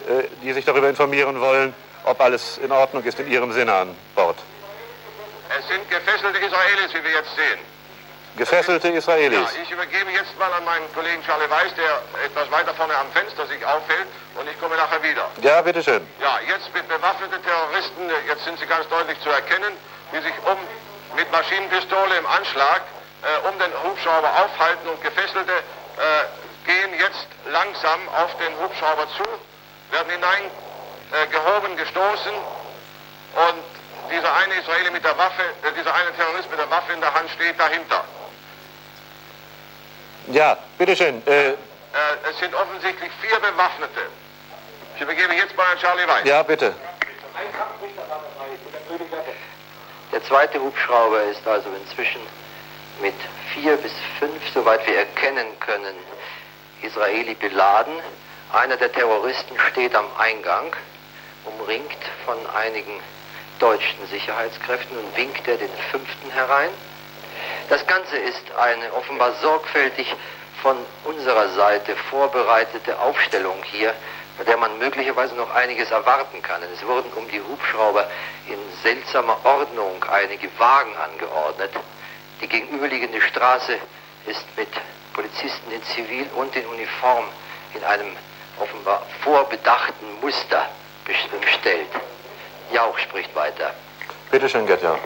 äh, 0.07 0.23
die 0.41 0.51
sich 0.53 0.65
darüber 0.65 0.89
informieren 0.89 1.39
wollen, 1.39 1.73
ob 2.03 2.19
alles 2.19 2.57
in 2.57 2.71
Ordnung 2.71 3.03
ist 3.03 3.19
in 3.19 3.31
ihrem 3.31 3.53
Sinne 3.53 3.73
an 3.73 3.95
Bord. 4.15 4.37
Es 5.57 5.67
sind 5.67 5.89
gefesselte 5.89 6.39
Israelis, 6.39 6.93
wie 6.93 7.03
wir 7.03 7.11
jetzt 7.11 7.35
sehen. 7.35 7.72
Gefesselte 8.35 8.89
Israelis. 8.89 9.39
Ja, 9.39 9.61
ich 9.61 9.69
übergebe 9.69 10.09
jetzt 10.11 10.37
mal 10.39 10.51
an 10.53 10.65
meinen 10.65 10.91
Kollegen 10.93 11.21
Charlie 11.23 11.49
Weiß, 11.49 11.75
der 11.75 12.01
etwas 12.25 12.49
weiter 12.49 12.73
vorne 12.73 12.97
am 12.97 13.11
Fenster 13.11 13.45
sich 13.45 13.63
aufhält 13.63 14.07
und 14.35 14.49
ich 14.49 14.59
komme 14.59 14.75
nachher 14.75 15.03
wieder. 15.03 15.29
Ja, 15.41 15.61
bitteschön. 15.61 16.01
Ja, 16.19 16.39
jetzt 16.49 16.73
mit 16.73 16.87
bewaffneten 16.87 17.43
Terroristen, 17.43 18.09
jetzt 18.27 18.43
sind 18.43 18.57
sie 18.57 18.65
ganz 18.65 18.87
deutlich 18.89 19.19
zu 19.21 19.29
erkennen, 19.29 19.77
die 20.11 20.21
sich 20.21 20.33
um 20.45 20.57
mit 21.15 21.31
Maschinenpistole 21.31 22.17
im 22.17 22.25
Anschlag 22.25 22.81
äh, 23.21 23.47
um 23.47 23.59
den 23.59 23.71
Hubschrauber 23.83 24.29
aufhalten 24.43 24.89
und 24.89 25.01
Gefesselte 25.03 25.53
äh, 25.53 26.25
gehen 26.65 26.97
jetzt 26.97 27.27
langsam 27.45 28.01
auf 28.17 28.35
den 28.37 28.57
Hubschrauber 28.57 29.07
zu, 29.15 29.23
werden 29.91 30.09
hinein 30.09 30.49
äh, 31.13 31.75
gestoßen 31.75 32.33
und 32.33 33.63
dieser 34.09 34.33
eine 34.35 34.55
Israeli 34.55 34.89
mit 34.91 35.03
der 35.03 35.17
Waffe, 35.17 35.43
äh, 35.61 35.71
dieser 35.77 35.93
eine 35.93 36.11
Terrorist 36.15 36.49
mit 36.49 36.59
der 36.59 36.69
Waffe 36.71 36.93
in 36.93 37.01
der 37.01 37.13
Hand 37.13 37.29
steht 37.29 37.59
dahinter. 37.59 38.03
Ja, 40.27 40.57
bitteschön. 40.77 41.21
Äh, 41.25 41.49
äh, 41.49 41.55
es 42.29 42.39
sind 42.39 42.53
offensichtlich 42.55 43.11
vier 43.21 43.39
Bewaffnete. 43.39 44.01
Ich 44.95 45.01
übergebe 45.01 45.33
jetzt 45.33 45.55
mal 45.57 45.65
an 45.71 45.77
Charlie 45.79 46.07
Weiß. 46.07 46.25
Ja, 46.25 46.43
bitte. 46.43 46.73
Der 50.11 50.23
zweite 50.23 50.59
Hubschrauber 50.59 51.23
ist 51.23 51.45
also 51.47 51.69
inzwischen 51.81 52.21
mit 53.01 53.15
vier 53.53 53.75
bis 53.77 53.91
fünf, 54.19 54.41
soweit 54.53 54.85
wir 54.87 54.97
erkennen 54.97 55.47
können, 55.59 55.95
Israeli 56.81 57.33
beladen. 57.35 57.93
Einer 58.51 58.77
der 58.77 58.91
Terroristen 58.91 59.57
steht 59.71 59.95
am 59.95 60.05
Eingang, 60.19 60.75
umringt 61.45 61.97
von 62.25 62.37
einigen 62.55 63.01
deutschen 63.59 64.07
Sicherheitskräften 64.09 64.97
und 64.97 65.17
winkt 65.17 65.47
er 65.47 65.57
den 65.57 65.71
fünften 65.91 66.29
herein. 66.31 66.69
Das 67.69 67.85
Ganze 67.87 68.17
ist 68.17 68.43
eine 68.57 68.93
offenbar 68.93 69.33
sorgfältig 69.41 70.13
von 70.61 70.77
unserer 71.03 71.49
Seite 71.49 71.95
vorbereitete 72.09 72.99
Aufstellung 72.99 73.61
hier, 73.63 73.93
bei 74.37 74.43
der 74.43 74.57
man 74.57 74.77
möglicherweise 74.79 75.35
noch 75.35 75.53
einiges 75.53 75.91
erwarten 75.91 76.41
kann. 76.41 76.61
Es 76.73 76.85
wurden 76.87 77.11
um 77.13 77.27
die 77.29 77.41
Hubschrauber 77.41 78.07
in 78.47 78.57
seltsamer 78.81 79.37
Ordnung 79.43 80.03
einige 80.11 80.49
Wagen 80.57 80.95
angeordnet. 80.97 81.71
Die 82.41 82.47
gegenüberliegende 82.47 83.21
Straße 83.21 83.77
ist 84.25 84.45
mit 84.57 84.69
Polizisten 85.13 85.71
in 85.71 85.83
Zivil 85.83 86.27
und 86.35 86.55
in 86.55 86.65
Uniform 86.65 87.25
in 87.73 87.83
einem 87.83 88.15
offenbar 88.59 89.03
vorbedachten 89.23 90.19
Muster 90.21 90.69
bestellt. 91.05 91.89
Jauch 92.71 92.97
spricht 92.97 93.35
weiter. 93.35 93.73
Bitte 94.31 94.49
schön, 94.49 94.65
Gertja. 94.65 94.97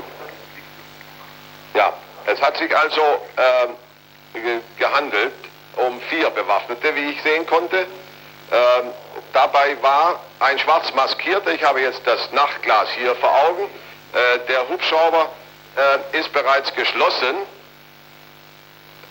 Ja, 1.73 1.93
es 2.27 2.41
hat 2.41 2.57
sich 2.57 2.75
also 2.75 3.01
äh, 3.37 4.39
ge 4.39 4.59
gehandelt 4.77 5.33
um 5.77 5.99
vier 6.09 6.29
Bewaffnete, 6.29 6.95
wie 6.95 7.11
ich 7.11 7.21
sehen 7.21 7.45
konnte. 7.47 7.77
Ähm, 7.79 8.93
dabei 9.33 9.77
war 9.81 10.19
ein 10.39 10.59
schwarz 10.59 10.93
maskierter, 10.93 11.51
ich 11.51 11.63
habe 11.63 11.81
jetzt 11.81 12.01
das 12.05 12.31
Nachtglas 12.31 12.89
hier 12.91 13.15
vor 13.15 13.31
Augen, 13.45 13.63
äh, 13.63 14.39
der 14.47 14.67
Hubschrauber 14.67 15.29
äh, 15.75 16.19
ist 16.19 16.31
bereits 16.33 16.73
geschlossen. 16.73 17.35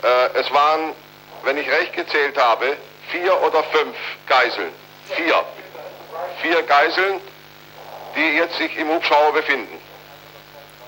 Äh, 0.03 0.39
es 0.39 0.53
waren, 0.53 0.93
wenn 1.45 1.57
ich 1.57 1.71
recht 1.71 1.93
gezählt 1.95 2.37
habe, 2.37 2.77
vier 3.11 3.41
oder 3.43 3.63
fünf 3.65 3.97
Geiseln. 4.27 4.73
Vier. 5.15 5.45
Vier 6.43 6.63
Geiseln, 6.65 7.21
die 8.15 8.37
jetzt 8.37 8.57
sich 8.57 8.77
im 8.77 8.89
Hubschrauber 8.89 9.33
befinden. 9.33 9.81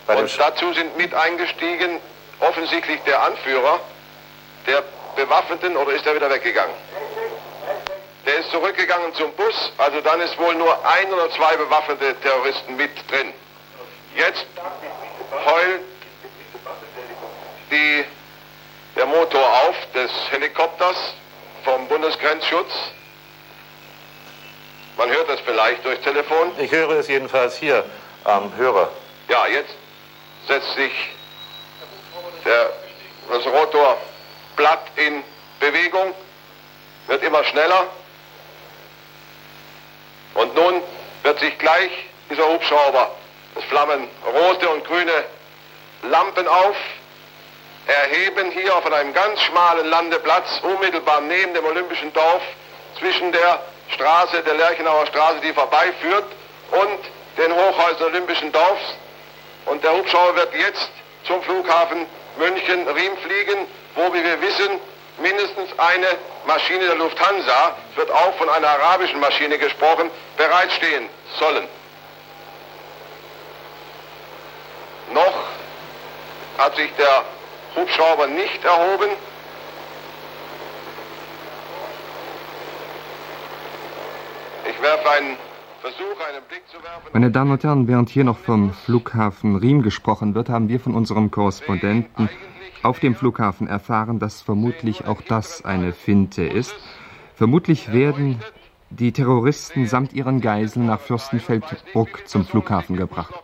Und 0.09 0.39
dazu 0.39 0.73
sind 0.73 0.97
mit 0.97 1.15
eingestiegen 1.15 2.01
offensichtlich 2.41 3.01
der 3.03 3.23
Anführer 3.23 3.81
der 4.67 4.83
Bewaffneten 5.17 5.77
oder 5.77 5.93
ist 5.93 6.07
er 6.07 6.15
wieder 6.15 6.31
weggegangen? 6.31 6.75
Der 8.27 8.39
ist 8.39 8.51
zurückgegangen 8.51 9.15
zum 9.15 9.33
Bus, 9.33 9.73
also 9.79 10.01
dann 10.01 10.21
ist 10.21 10.39
wohl 10.39 10.55
nur 10.55 10.87
ein 10.87 11.13
oder 11.13 11.31
zwei 11.31 11.57
bewaffnete 11.57 12.15
Terroristen 12.21 12.77
mit 12.77 12.91
drin. 13.11 13.33
Jetzt 14.15 14.47
heult 15.47 15.81
die, 17.71 18.05
der 18.97 19.07
Motor 19.07 19.41
auf 19.41 19.77
des 19.95 20.11
Helikopters 20.31 20.97
vom 21.65 21.87
Bundesgrenzschutz. 21.89 22.73
Man 24.97 25.11
hört 25.11 25.29
das 25.29 25.41
vielleicht 25.41 25.85
durch 25.85 26.01
Telefon. 26.01 26.51
Ich 26.59 26.73
höre 26.73 26.91
es 26.91 27.09
jedenfalls 27.09 27.57
hier 27.57 27.85
am 28.25 28.55
Hörer. 28.57 28.91
Ja, 29.29 29.47
jetzt 29.47 29.75
setzt 30.49 30.75
sich 30.75 30.93
der, 32.49 32.73
das 33.31 33.47
Rotorblatt 33.47 34.87
in 34.97 35.23
Bewegung, 35.61 36.15
wird 37.07 37.23
immer 37.23 37.45
schneller. 37.45 37.87
Und 40.35 40.55
nun 40.55 40.83
wird 41.23 41.41
sich 41.41 41.59
gleich 41.59 41.91
dieser 42.31 42.49
Hubschrauber, 42.49 43.11
es 43.57 43.65
flammen 43.65 44.09
rote 44.25 44.69
und 44.69 44.85
grüne 44.87 45.25
Lampen 46.03 46.47
auf, 46.47 46.77
erheben 47.87 48.51
hier 48.51 48.77
auf 48.77 48.87
einem 48.87 49.13
ganz 49.15 49.41
schmalen 49.43 49.89
Landeplatz, 49.89 50.61
unmittelbar 50.63 51.21
neben 51.23 51.55
dem 51.55 51.65
Olympischen 51.65 52.13
Dorf, 52.13 52.43
zwischen 52.99 53.33
der 53.33 53.61
Straße, 53.91 54.43
der 54.43 54.55
Lerchenauer 54.55 55.07
Straße, 55.07 55.41
die 55.41 55.53
vorbeiführt, 55.53 56.27
und 56.71 56.99
den 57.39 57.53
Hochhäusern 57.55 58.09
Olympischen 58.09 58.53
Dorfs. 58.53 58.95
Und 59.65 59.83
der 59.83 59.97
Hubschrauber 59.97 60.37
wird 60.37 60.55
jetzt 60.55 60.91
zum 61.25 61.43
Flughafen 61.43 62.07
München-Riem 62.39 63.17
fliegen, 63.19 63.67
wo, 63.95 64.13
wie 64.15 64.25
wir 64.25 64.41
wissen, 64.41 64.81
mindestens 65.19 65.79
eine 65.79 66.07
Maschine 66.47 66.87
der 66.87 66.95
Lufthansa, 66.95 67.77
es 67.91 67.97
wird 67.97 68.11
auch 68.11 68.35
von 68.37 68.49
einer 68.49 68.69
arabischen 68.69 69.21
Maschine 69.21 69.59
gesprochen, 69.59 70.11
bereitstehen 70.37 71.09
sollen. 71.39 71.69
Noch 75.13 75.35
hat 76.59 76.77
sich 76.77 76.93
der 76.97 77.25
Hubschrauber 77.75 78.27
nicht 78.27 78.65
erhoben. 78.65 79.11
Ich 84.69 84.83
werfe 84.83 85.11
einen 85.11 85.37
Meine 87.13 87.31
Damen 87.31 87.53
und 87.53 87.65
Herren, 87.65 87.89
während 87.89 88.09
hier 88.11 88.25
noch 88.25 88.39
vom 88.39 88.73
Flughafen 88.73 89.57
Riem 89.57 89.83
gesprochen 89.83 90.35
wird, 90.35 90.49
haben 90.49 90.69
wir 90.69 90.81
von 90.81 90.95
unserem 90.95 91.31
Korrespondenten 91.31 92.29
auf 92.83 93.01
dem 93.01 93.15
Flughafen 93.15 93.67
erfahren, 93.67 94.19
dass 94.19 94.43
vermutlich 94.43 95.07
auch 95.07 95.21
das 95.23 95.65
eine 95.65 95.93
Finte 95.93 96.45
ist. 96.45 96.75
Vermutlich 97.35 97.93
werden 97.93 98.41
die 98.91 99.13
Terroristen 99.13 99.87
samt 99.87 100.13
ihren 100.13 100.41
Geiseln 100.41 100.87
nach 100.87 101.01
Fürstenfeldbruck 101.01 102.27
zum 102.27 102.47
Flughafen 102.47 102.97
gebracht. 102.97 103.35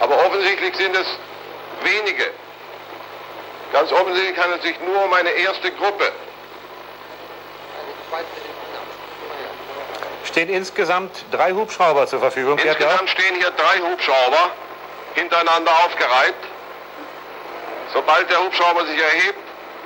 Aber 0.00 0.14
offensichtlich 0.26 0.74
sind 0.74 0.94
es 0.94 1.18
wenige. 1.84 2.24
Ganz 3.72 3.92
offensichtlich 3.92 4.36
handelt 4.36 4.60
es 4.60 4.66
sich 4.66 4.80
nur 4.80 5.04
um 5.04 5.12
eine 5.12 5.30
erste 5.30 5.70
Gruppe. 5.70 6.04
Stehen 10.24 10.48
insgesamt 10.48 11.24
drei 11.30 11.52
Hubschrauber 11.52 12.06
zur 12.06 12.20
Verfügung? 12.20 12.58
Insgesamt 12.58 13.10
stehen 13.10 13.36
hier 13.36 13.50
drei 13.50 13.80
Hubschrauber 13.80 14.50
hintereinander 15.14 15.72
aufgereiht. 15.84 16.34
Sobald 17.92 18.30
der 18.30 18.40
Hubschrauber 18.44 18.86
sich 18.86 19.00
erhebt, 19.00 19.38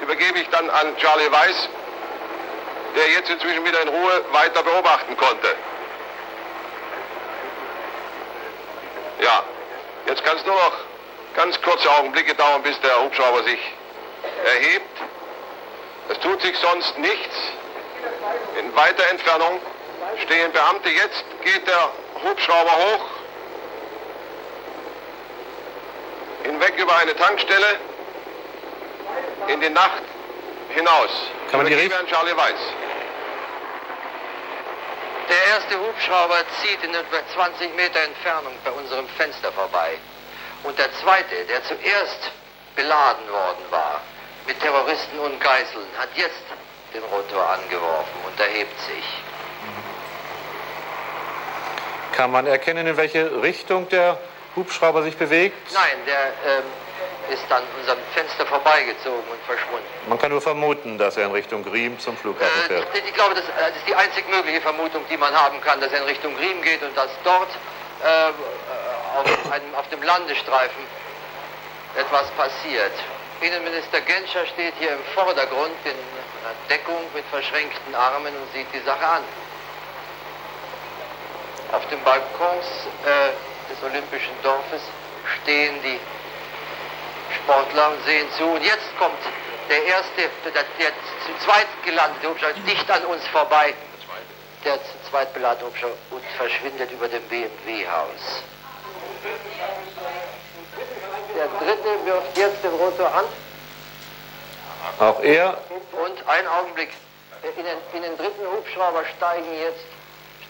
übergebe 0.03 0.39
ich 0.39 0.49
dann 0.51 0.69
an 0.69 0.97
Charlie 0.99 1.31
Weiss, 1.31 1.69
der 2.97 3.09
jetzt 3.11 3.31
inzwischen 3.31 3.65
wieder 3.65 3.81
in 3.83 3.89
Ruhe 3.89 4.25
weiter 4.33 4.63
beobachten 4.63 5.17
konnte. 5.17 5.55
Ja, 9.21 9.43
jetzt 10.07 10.23
kann 10.25 10.37
es 10.37 10.45
nur 10.45 10.55
noch 10.55 10.73
ganz 11.35 11.61
kurze 11.63 11.91
Augenblicke 11.91 12.35
dauern, 12.35 12.63
bis 12.63 12.79
der 12.81 13.01
Hubschrauber 13.03 13.43
sich 13.45 13.61
erhebt. 14.45 14.99
Es 16.11 16.19
tut 16.19 16.43
sich 16.43 16.57
sonst 16.59 16.99
nichts. 16.99 17.35
In 18.59 18.75
weiter 18.77 19.09
Entfernung 19.11 19.61
stehen 20.23 20.53
Beamte. 20.53 20.89
Jetzt 20.89 21.25
geht 21.43 21.67
der 21.67 21.91
Hubschrauber 22.23 22.73
hoch, 22.73 23.07
hinweg 26.45 26.75
über 26.79 26.97
eine 26.97 27.15
Tankstelle 27.17 27.79
in 29.49 29.61
die 29.61 29.71
Nacht 29.71 30.03
hinaus. 30.71 31.11
Kann 31.51 31.63
man 31.63 31.67
die 31.67 31.95
an 31.95 32.07
Charlie 32.07 32.37
Weiss. 32.37 32.61
Der 35.29 35.47
erste 35.55 35.81
Hubschrauber 35.81 36.45
zieht 36.63 36.83
in 36.85 36.95
etwa 36.95 37.17
20 37.35 37.75
Meter 37.77 38.01
Entfernung 38.01 38.53
bei 38.63 38.71
unserem 38.71 39.09
Fenster 39.09 39.53
vorbei. 39.53 39.99
Und 40.63 40.79
der 40.79 40.93
zweite, 40.95 41.45
der 41.49 41.63
zuerst 41.65 42.31
beladen 42.77 43.31
worden 43.31 43.65
war 43.71 44.01
mit 44.47 44.61
Terroristen 44.61 45.19
und 45.19 45.41
Geiseln, 45.41 45.87
hat 45.99 46.09
jetzt 46.15 46.45
den 46.93 47.03
Rotor 47.05 47.49
angeworfen 47.49 48.21
und 48.27 48.39
erhebt 48.39 48.79
sich. 48.83 49.05
Kann 52.15 52.31
man 52.31 52.47
erkennen, 52.47 52.87
in 52.87 52.97
welche 52.97 53.43
Richtung 53.43 53.89
der 53.89 54.17
Hubschrauber 54.55 55.03
sich 55.03 55.17
bewegt? 55.17 55.57
Nein, 55.73 55.99
der 56.07 56.27
ähm, 56.59 56.65
ist 57.33 57.51
an 57.51 57.63
unserem 57.81 57.99
Fenster 58.15 58.47
vorbeigezogen 58.47 59.25
und 59.29 59.41
verschwunden. 59.47 59.85
Man 60.09 60.19
kann 60.19 60.31
nur 60.31 60.41
vermuten, 60.41 60.97
dass 60.97 61.17
er 61.17 61.27
in 61.27 61.33
Richtung 61.33 61.67
Riem 61.67 61.99
zum 61.99 62.17
Flughafen 62.17 62.53
Äh, 62.67 62.69
fährt. 62.69 62.87
ich, 62.95 63.05
ich 63.05 63.15
glaube, 63.15 63.35
das, 63.35 63.43
äh, 63.45 63.51
das 63.69 63.77
ist 63.79 63.89
die 63.89 63.95
einzig 63.97 64.29
mögliche 64.31 64.61
Vermutung, 64.61 65.05
die 65.11 65.17
man 65.17 65.35
haben 65.35 65.61
kann, 65.61 65.81
dass 65.81 65.93
er 65.93 65.99
in 66.03 66.05
Richtung 66.05 66.37
Riem 66.37 66.63
geht 66.63 66.83
und 66.83 66.97
dass 66.97 67.11
dort 67.25 67.49
äh, 68.05 68.31
auf, 69.19 69.53
einem, 69.53 69.75
auf 69.75 69.89
dem 69.89 70.03
Landestreifen 70.03 70.85
etwas 71.97 72.31
passiert. 72.39 72.93
Innenminister 73.41 74.01
Genscher 74.03 74.47
steht 74.47 74.75
hier 74.79 74.91
im 74.91 75.03
Vordergrund 75.15 75.75
in 75.85 75.91
einer 75.91 76.55
Deckung 76.71 77.03
mit 77.13 77.25
verschränkten 77.33 77.95
Armen 77.95 78.33
und 78.37 78.53
sieht 78.55 78.67
die 78.73 78.81
Sache 78.87 79.05
an. 79.05 79.23
Auf 81.75 81.87
den 81.89 82.03
Balkons 82.05 82.67
äh, 83.05 83.73
des 83.73 83.83
Olympischen 83.83 84.33
Dorfes 84.43 84.83
stehen 85.43 85.75
die 85.83 85.99
Sportler 87.35 87.91
und 87.91 88.05
sehen 88.05 88.29
zu. 88.39 88.45
Und 88.45 88.63
jetzt 88.63 88.97
kommt 88.97 89.19
der 89.69 89.85
erste, 89.85 90.31
der, 90.45 90.53
der 90.53 90.93
zu 91.27 91.45
zweit 91.45 91.67
gelandete 91.85 92.29
Hubschrauber 92.29 92.55
dicht 92.67 92.89
an 92.91 93.05
uns 93.07 93.27
vorbei. 93.29 93.75
Der 94.65 94.75
zu 94.77 95.11
zweit 95.11 95.35
beladene 95.35 95.67
Hubschrauber 95.69 95.95
und 96.11 96.25
verschwindet 96.37 96.93
über 96.93 97.09
dem 97.09 97.23
BMW-Haus. 97.25 98.43
Der 101.35 101.49
dritte 101.59 102.07
wirft 102.07 102.39
jetzt 102.39 102.63
den 102.63 102.71
Rotor 102.71 103.13
an. 103.13 103.25
Auch 105.01 105.21
er. 105.23 105.59
Und 105.93 106.29
ein 106.29 106.47
Augenblick. 106.47 106.91
In 107.43 107.65
den, 107.65 107.77
in 107.93 108.03
den 108.03 108.17
dritten 108.17 108.47
Hubschrauber 108.47 109.05
steigen 109.17 109.53
jetzt, 109.61 109.85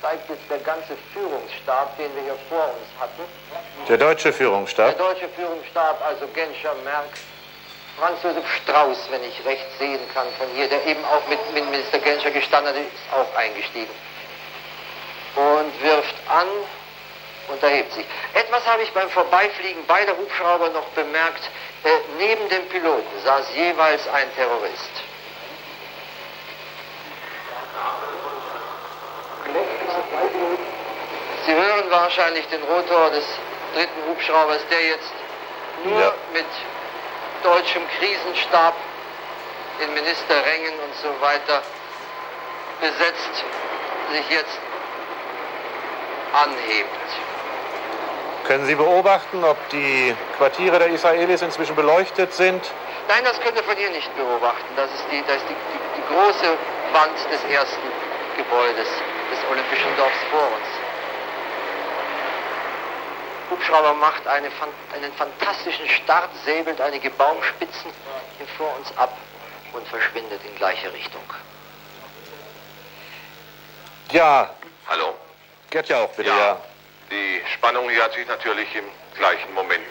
steigt 0.05 0.29
jetzt 0.29 0.51
der 0.51 0.59
ganze 0.59 0.97
Führungsstab, 1.15 1.97
den 1.97 2.15
wir 2.15 2.25
hier 2.25 2.39
vor 2.51 2.65
uns 2.77 2.89
hatten. 3.01 3.25
Der 3.89 3.97
deutsche 3.97 4.35
Führungsstab. 4.35 4.99
Der 4.99 5.07
deutsche 5.07 5.29
Führungsstab, 5.31 5.99
also 6.05 6.27
Genscher, 6.35 6.75
Merck, 6.85 7.09
Franz 7.99 8.23
Josef 8.23 8.45
Strauß, 8.63 8.99
wenn 9.11 9.25
ich 9.25 9.43
recht 9.47 9.65
sehen 9.79 10.01
kann 10.13 10.27
von 10.37 10.47
hier, 10.55 10.69
der 10.69 10.85
eben 10.85 11.03
auch 11.07 11.27
mit, 11.27 11.39
mit 11.55 11.65
Minister 11.71 11.99
Genscher 12.01 12.31
gestanden 12.31 12.75
ist, 12.75 12.93
ist 12.93 13.15
auch 13.17 13.35
eingestiegen. 13.35 13.95
Und 15.37 15.73
wirft 15.83 16.15
an 16.29 16.49
und 17.49 17.63
erhebt 17.63 17.93
sich. 17.95 18.05
Etwas 18.35 18.67
habe 18.67 18.83
ich 18.83 18.93
beim 18.93 19.09
Vorbeifliegen 19.09 19.87
beider 19.87 20.15
Hubschrauber 20.19 20.69
noch 20.69 20.87
bemerkt. 20.89 21.49
Äh, 21.83 21.89
neben 22.19 22.47
dem 22.51 22.69
Piloten 22.69 23.21
saß 23.25 23.47
jeweils 23.55 24.07
ein 24.09 24.29
Terrorist. 24.35 25.14
Sie 31.47 31.55
hören 31.55 31.91
wahrscheinlich 31.91 32.47
den 32.49 32.63
Rotor 32.63 33.11
des 33.11 33.25
dritten 33.75 34.09
Hubschraubers, 34.09 34.61
der 34.71 34.87
jetzt 34.87 35.13
nur 35.85 36.01
ja. 36.01 36.15
mit 36.33 36.47
deutschem 37.43 37.83
Krisenstab 37.99 38.75
in 39.81 39.93
Ministerrängen 39.93 40.73
und 40.73 40.95
so 41.03 41.09
weiter 41.21 41.63
besetzt, 42.81 43.45
sich 44.13 44.31
jetzt 44.31 44.59
anhebt. 46.33 46.89
Können 48.47 48.67
Sie 48.67 48.75
beobachten, 48.75 49.43
ob 49.45 49.57
die 49.71 50.15
Quartiere 50.37 50.79
der 50.79 50.89
Israelis 50.89 51.43
inzwischen 51.43 51.77
beleuchtet 51.77 52.33
sind? 52.35 52.63
Nein, 53.09 53.25
das 53.25 53.41
können 53.41 53.57
wir 53.57 53.65
von 53.65 53.77
hier 53.77 53.91
nicht 53.91 54.15
beobachten. 54.17 54.69
Das 54.77 54.91
ist 54.93 55.05
die, 55.11 55.23
das 55.27 55.37
ist 55.37 55.47
die, 55.49 55.55
die, 55.55 56.01
die 56.01 56.15
große 56.15 56.57
Wand 56.93 57.17
des 57.31 57.43
ersten 57.53 57.89
Gebäudes 58.37 58.87
des 58.87 58.89
Olympischen 59.51 59.97
Dorfs 59.97 60.19
vor 60.31 60.47
uns. 60.47 60.67
Hubschrauber 63.51 63.95
macht 63.95 64.27
eine, 64.27 64.49
einen 64.95 65.13
fantastischen 65.13 65.89
Start, 65.89 66.31
säbelt 66.45 66.81
einige 66.81 67.11
Baumspitzen 67.11 67.91
hier 68.39 68.47
vor 68.57 68.75
uns 68.77 68.97
ab 68.97 69.17
und 69.73 69.87
verschwindet 69.89 70.41
in 70.45 70.55
gleiche 70.57 70.93
Richtung. 70.93 71.23
Ja. 74.11 74.51
Hallo. 74.89 75.15
Gerd 75.71 75.89
ja 75.89 76.05
auch, 76.05 76.11
bitte, 76.11 76.31
ja. 76.31 76.39
ja. 76.39 76.61
Die 77.11 77.43
Spannung 77.53 77.89
hier 77.91 78.03
hat 78.03 78.15
sich 78.15 78.27
natürlich 78.27 78.75
im 78.75 78.85
gleichen 79.17 79.53
Moment 79.55 79.85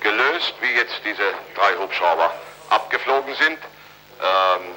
gelöst, 0.00 0.54
wie 0.60 0.72
jetzt 0.72 1.00
diese 1.04 1.34
drei 1.54 1.74
Hubschrauber 1.78 2.32
abgeflogen 2.70 3.34
sind. 3.34 3.58
Ähm, 4.20 4.74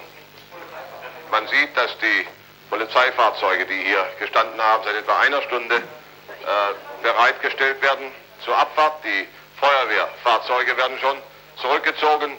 man 1.31 1.47
sieht, 1.47 1.75
dass 1.75 1.97
die 1.99 2.27
Polizeifahrzeuge, 2.69 3.65
die 3.65 3.83
hier 3.83 4.05
gestanden 4.19 4.59
haben, 4.61 4.83
seit 4.83 4.95
etwa 4.95 5.19
einer 5.19 5.41
Stunde 5.41 5.75
äh, 5.75 7.03
bereitgestellt 7.03 7.81
werden 7.81 8.11
zur 8.43 8.57
Abfahrt. 8.57 9.03
Die 9.03 9.27
Feuerwehrfahrzeuge 9.59 10.77
werden 10.77 10.97
schon 10.99 11.17
zurückgezogen. 11.57 12.37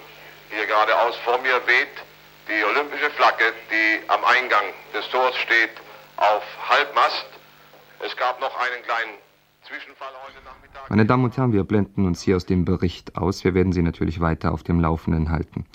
Hier 0.51 0.67
geradeaus 0.67 1.17
vor 1.25 1.39
mir 1.39 1.61
weht 1.67 1.89
die 2.49 2.65
olympische 2.65 3.11
Flagge, 3.11 3.53
die 3.71 4.09
am 4.09 4.25
Eingang 4.25 4.65
des 4.93 5.09
Tors 5.11 5.37
steht, 5.37 5.71
auf 6.17 6.43
Halbmast. 6.69 7.27
Es 8.01 8.17
gab 8.17 8.41
noch 8.41 8.57
einen 8.59 8.83
kleinen 8.83 9.15
Zwischenfall 9.63 10.09
heute 10.27 10.45
Nachmittag. 10.45 10.91
Meine 10.91 11.07
Damen 11.07 11.25
und 11.25 11.37
Herren, 11.37 11.53
wir 11.53 11.65
blenden 11.65 12.07
uns 12.07 12.23
hier 12.23 12.37
aus 12.37 12.47
dem 12.47 12.65
Bericht 12.65 13.17
aus. 13.17 13.45
Wir 13.45 13.55
werden 13.55 13.73
Sie 13.73 13.83
natürlich 13.83 14.21
weiter 14.21 14.53
auf 14.53 14.63
dem 14.63 14.81
Laufenden 14.81 15.31
halten. 15.31 15.67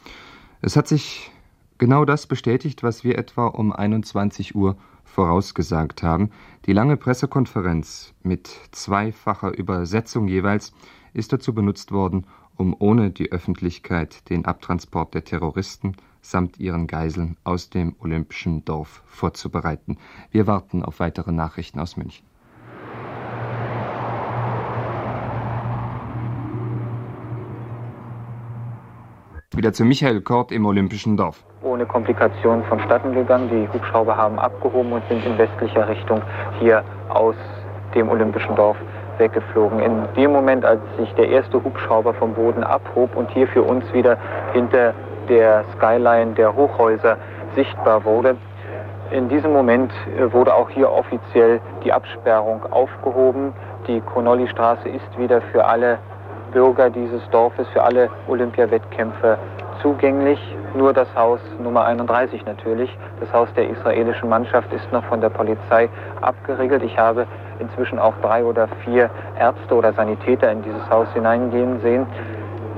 Es 0.62 0.76
hat 0.76 0.88
sich 0.88 1.32
genau 1.78 2.06
das 2.06 2.28
bestätigt, 2.28 2.84
was 2.84 3.04
wir 3.04 3.18
etwa 3.18 3.48
um 3.48 3.72
21 3.72 4.56
Uhr 4.56 4.78
vorausgesagt 5.04 6.04
haben. 6.04 6.32
Die 6.66 6.74
lange 6.74 6.98
Pressekonferenz 6.98 8.14
mit 8.24 8.48
zweifacher 8.72 9.58
Übersetzung 9.58 10.28
jeweils 10.28 10.74
ist 11.14 11.32
dazu 11.32 11.54
benutzt 11.54 11.92
worden, 11.92 12.26
um 12.56 12.76
ohne 12.78 13.12
die 13.12 13.32
Öffentlichkeit 13.32 14.30
den 14.30 14.46
Abtransport 14.46 15.14
der 15.14 15.24
Terroristen 15.24 15.96
samt 16.22 16.60
ihren 16.60 16.88
Geiseln 16.88 17.38
aus 17.44 17.70
dem 17.70 17.96
Olympischen 18.00 18.66
Dorf 18.66 19.04
vorzubereiten. 19.06 19.98
Wir 20.32 20.48
warten 20.48 20.84
auf 20.84 21.00
weitere 21.00 21.32
Nachrichten 21.32 21.80
aus 21.80 21.98
München. 21.98 22.26
Wieder 29.56 29.72
zu 29.72 29.86
Michael 29.86 30.22
Kort 30.22 30.52
im 30.52 30.66
Olympischen 30.66 31.16
Dorf. 31.16 31.46
Ohne 31.66 31.86
Komplikationen 31.88 32.64
vonstatten 32.66 33.14
gegangen. 33.14 33.50
Die 33.50 33.68
Hubschrauber 33.74 34.16
haben 34.16 34.38
abgehoben 34.38 34.92
und 34.94 35.04
sind 35.10 35.26
in 35.26 35.36
westlicher 35.38 35.88
Richtung 35.90 36.22
hier 36.60 36.84
aus 37.10 37.36
dem 37.96 38.08
Olympischen 38.10 38.56
Dorf 38.56 38.78
weggeflogen. 39.18 39.80
In 39.80 40.08
dem 40.16 40.32
Moment, 40.32 40.64
als 40.64 40.80
sich 40.98 41.12
der 41.16 41.28
erste 41.30 41.64
Hubschrauber 41.64 42.14
vom 42.14 42.34
Boden 42.36 42.64
abhob 42.64 43.16
und 43.16 43.32
hier 43.32 43.48
für 43.48 43.64
uns 43.64 43.92
wieder 43.94 44.18
hinter 44.54 44.94
der 45.28 45.64
Skyline 45.76 46.34
der 46.34 46.56
Hochhäuser 46.56 47.18
sichtbar 47.56 48.06
wurde. 48.06 48.38
In 49.12 49.28
diesem 49.30 49.52
Moment 49.52 49.92
äh, 50.18 50.32
wurde 50.32 50.54
auch 50.54 50.70
hier 50.70 50.92
offiziell 50.92 51.62
die 51.84 51.92
Absperrung 51.92 52.62
aufgehoben. 52.72 53.54
Die 53.88 54.02
Connolly-Straße 54.02 54.90
ist 54.90 55.18
wieder 55.18 55.42
für 55.52 55.66
alle 55.66 55.98
Bürger 56.52 56.90
dieses 56.90 57.28
Dorfes, 57.32 57.68
für 57.70 57.84
alle 57.84 58.10
Olympiawettkämpfe 58.28 59.38
zugänglich. 59.86 60.40
Nur 60.74 60.94
das 60.94 61.08
Haus 61.16 61.40
Nummer 61.62 61.86
31 61.86 62.44
natürlich, 62.48 62.90
das 63.20 63.32
Haus 63.32 63.48
der 63.56 63.70
israelischen 63.70 64.28
Mannschaft, 64.28 64.74
ist 64.74 64.92
noch 64.92 65.04
von 65.06 65.22
der 65.22 65.30
Polizei 65.30 65.88
abgeriegelt. 66.22 66.82
Ich 66.82 66.98
habe 66.98 67.28
inzwischen 67.60 68.00
auch 68.00 68.16
drei 68.24 68.44
oder 68.44 68.68
vier 68.84 69.12
Ärzte 69.40 69.76
oder 69.76 69.94
Sanitäter 69.94 70.52
in 70.52 70.64
dieses 70.64 70.90
Haus 70.90 71.08
hineingehen 71.14 71.80
sehen. 71.82 72.08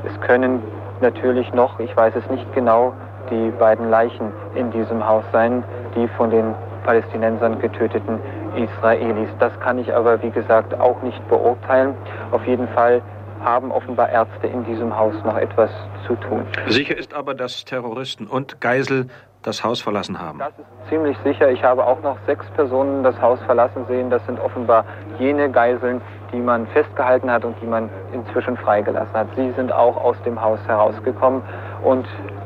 Es 0.05 0.19
können 0.19 0.61
natürlich 0.99 1.51
noch, 1.53 1.79
ich 1.79 1.95
weiß 1.95 2.13
es 2.17 2.29
nicht 2.29 2.53
genau, 2.53 2.93
die 3.31 3.51
beiden 3.57 3.89
Leichen 3.89 4.33
in 4.55 4.69
diesem 4.71 5.07
Haus 5.07 5.23
sein, 5.31 5.63
die 5.95 6.09
von 6.09 6.29
den 6.29 6.53
Palästinensern 6.83 7.59
getöteten 7.59 8.19
Israelis. 8.57 9.29
Das 9.39 9.57
kann 9.61 9.79
ich 9.79 9.95
aber, 9.95 10.21
wie 10.21 10.29
gesagt, 10.29 10.77
auch 10.77 11.01
nicht 11.01 11.25
beurteilen. 11.29 11.95
Auf 12.31 12.45
jeden 12.45 12.67
Fall 12.69 13.01
haben 13.43 13.71
offenbar 13.71 14.09
Ärzte 14.09 14.47
in 14.47 14.65
diesem 14.65 14.95
Haus 14.95 15.13
noch 15.23 15.37
etwas 15.37 15.69
zu 16.05 16.15
tun. 16.15 16.45
Sicher 16.67 16.97
ist 16.97 17.13
aber, 17.13 17.33
dass 17.33 17.65
Terroristen 17.65 18.27
und 18.27 18.59
Geisel 18.61 19.09
das 19.43 19.63
Haus 19.63 19.81
verlassen 19.81 20.19
haben. 20.19 20.39
Das 20.39 20.49
ist 20.49 20.89
ziemlich 20.89 21.17
sicher. 21.23 21.49
Ich 21.49 21.63
habe 21.63 21.85
auch 21.85 22.01
noch 22.01 22.17
sechs 22.25 22.45
Personen 22.55 23.03
das 23.03 23.19
Haus 23.21 23.39
verlassen 23.45 23.85
sehen. 23.87 24.09
Das 24.09 24.25
sind 24.25 24.39
offenbar 24.39 24.83
jene 25.19 25.49
Geiseln, 25.49 26.01
die 26.33 26.39
man 26.39 26.67
festgehalten 26.67 27.31
hat 27.31 27.45
und 27.45 27.55
die 27.61 27.65
man 27.65 27.89
inzwischen 28.11 28.57
freigelassen 28.57 29.13
hat. 29.13 29.27
Sie 29.35 29.51
sind 29.51 29.71
auch 29.71 29.95
aus 29.95 30.17
dem 30.25 30.41
Haus 30.41 30.59
herausgekommen 30.67 31.41
und 31.83 32.05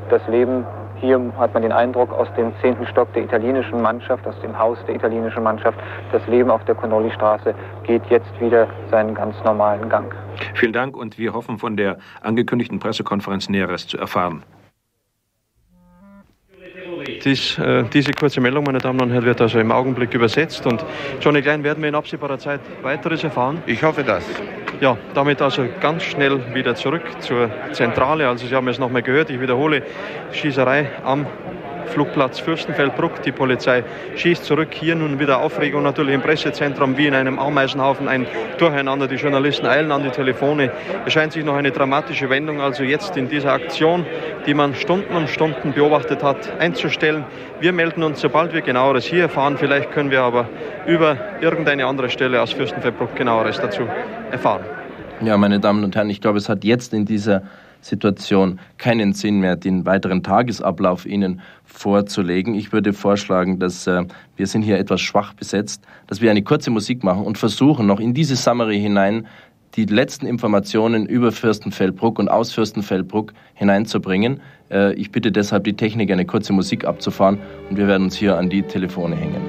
das 0.10 0.25
Leben 0.27 0.65
hier 1.01 1.19
hat 1.39 1.54
man 1.56 1.63
den 1.63 1.71
Eindruck 1.71 2.13
aus 2.13 2.27
dem 2.38 2.54
zehnten 2.62 2.86
Stock 2.86 3.12
der 3.13 3.23
italienischen 3.23 3.82
Mannschaft, 3.82 4.25
aus 4.27 4.39
dem 4.41 4.58
Haus 4.58 4.77
der 4.86 4.95
italienischen 4.95 5.41
Mannschaft, 5.41 5.80
das 6.12 6.25
Leben 6.27 6.51
auf 6.51 6.63
der 6.65 6.75
Connolly-Straße 6.75 7.56
geht 7.84 8.06
jetzt 8.12 8.39
wieder 8.39 8.67
seinen 8.91 9.15
ganz 9.15 9.36
normalen 9.43 9.89
Gang. 9.89 10.13
Vielen 10.56 10.73
Dank 10.73 10.95
und 10.95 11.17
wir 11.17 11.34
hoffen 11.34 11.58
von 11.58 11.77
der 11.77 11.97
angekündigten 12.21 12.80
Pressekonferenz 12.80 13.49
Näheres 13.49 13.88
zu 13.88 13.97
erfahren. 13.97 14.43
Dies, 17.23 17.58
äh, 17.58 17.84
diese 17.91 18.12
kurze 18.12 18.41
Meldung, 18.41 18.63
meine 18.63 18.77
Damen 18.77 19.01
und 19.01 19.12
Herren, 19.12 19.25
wird 19.25 19.41
also 19.41 19.60
im 19.60 19.71
Augenblick 19.71 20.13
übersetzt 20.13 20.65
und 20.65 20.84
Johnny 21.19 21.41
Klein 21.41 21.63
werden 21.63 21.82
wir 21.82 21.89
in 21.89 21.95
absehbarer 21.95 22.38
Zeit 22.38 22.62
weiteres 22.82 23.23
erfahren. 23.23 23.62
Ich 23.65 23.82
hoffe 23.84 24.04
das. 24.04 24.23
Ja, 24.80 24.97
damit 25.13 25.41
also 25.41 25.67
ganz 25.80 26.04
schnell 26.04 26.54
wieder 26.56 26.75
zurück 26.75 27.04
zur 27.19 27.49
Zentrale. 27.71 28.27
Also 28.27 28.47
Sie 28.47 28.56
haben 28.56 28.67
es 28.67 28.80
nochmal 28.80 29.04
gehört, 29.04 29.30
ich 29.30 29.39
wiederhole, 29.39 29.84
Schießerei 30.32 30.89
am 31.04 31.27
Flugplatz 31.91 32.39
Fürstenfeldbruck. 32.39 33.21
Die 33.23 33.32
Polizei 33.32 33.84
schießt 34.15 34.45
zurück. 34.45 34.69
Hier 34.71 34.95
nun 34.95 35.19
wieder 35.19 35.41
Aufregung 35.41 35.84
natürlich 35.84 36.15
im 36.15 36.21
Pressezentrum 36.21 36.97
wie 36.97 37.08
in 37.08 37.13
einem 37.13 37.38
Ameisenhaufen. 37.38 38.08
Ein 38.08 38.25
Durcheinander. 38.58 39.08
Die 39.08 39.15
Journalisten 39.15 39.65
eilen 39.65 39.91
an 39.91 40.04
die 40.04 40.10
Telefone. 40.10 40.71
Es 41.06 41.13
scheint 41.13 41.34
sich 41.34 41.43
noch 41.43 41.56
eine 41.56 41.71
dramatische 41.71 42.30
Wendung 42.30 42.62
also 42.62 42.84
jetzt 42.84 43.17
in 43.17 43.30
dieser 43.30 43.54
Aktion, 43.54 44.06
die 44.45 44.54
man 44.54 44.73
Stunden 44.75 45.15
um 45.15 45.27
Stunden 45.27 45.73
beobachtet 45.73 46.23
hat, 46.23 46.51
einzustellen. 46.60 47.25
Wir 47.60 47.73
melden 47.73 48.04
uns, 48.04 48.21
sobald 48.21 48.54
wir 48.54 48.62
genaueres 48.62 49.06
hier 49.06 49.23
erfahren. 49.23 49.58
Vielleicht 49.58 49.91
können 49.91 50.12
wir 50.12 50.21
aber 50.21 50.49
über 50.88 51.17
irgendeine 51.41 51.86
andere 51.86 52.10
Stelle 52.10 52.41
aus 52.41 52.54
Fürstenfeldbruck 52.54 53.15
genaueres 53.15 53.60
dazu 53.60 53.84
erfahren. 54.32 54.63
Ja, 55.21 55.38
meine 55.38 55.60
Damen 55.60 55.84
und 55.84 55.95
Herren, 55.95 56.10
ich 56.10 56.21
glaube, 56.21 56.39
es 56.39 56.49
hat 56.49 56.63
jetzt 56.63 56.93
in 56.93 57.06
dieser 57.06 57.43
Situation 57.81 58.59
keinen 58.77 59.13
Sinn 59.13 59.39
mehr, 59.39 59.55
den 59.55 59.85
weiteren 59.85 60.23
Tagesablauf 60.23 61.05
Ihnen 61.05 61.41
vorzulegen. 61.65 62.55
Ich 62.55 62.71
würde 62.71 62.93
vorschlagen, 62.93 63.59
dass 63.59 63.87
äh, 63.87 64.05
wir 64.35 64.47
sind 64.47 64.61
hier 64.61 64.79
etwas 64.79 65.01
schwach 65.01 65.33
besetzt, 65.33 65.83
dass 66.07 66.21
wir 66.21 66.31
eine 66.31 66.43
kurze 66.43 66.71
Musik 66.71 67.03
machen 67.03 67.23
und 67.23 67.37
versuchen, 67.37 67.87
noch 67.87 67.99
in 67.99 68.13
diese 68.13 68.35
Summary 68.35 68.79
hinein 68.79 69.27
die 69.75 69.85
letzten 69.85 70.25
Informationen 70.25 71.05
über 71.05 71.31
Fürstenfeldbruck 71.31 72.19
und 72.19 72.29
aus 72.29 72.51
Fürstenfeldbruck 72.51 73.33
hineinzubringen. 73.53 74.41
Äh, 74.69 74.93
ich 74.93 75.11
bitte 75.11 75.31
deshalb 75.31 75.63
die 75.63 75.75
Technik, 75.75 76.11
eine 76.11 76.25
kurze 76.25 76.53
Musik 76.53 76.85
abzufahren 76.85 77.39
und 77.69 77.77
wir 77.77 77.87
werden 77.87 78.03
uns 78.03 78.15
hier 78.15 78.37
an 78.37 78.49
die 78.49 78.63
Telefone 78.63 79.15
hängen. 79.15 79.41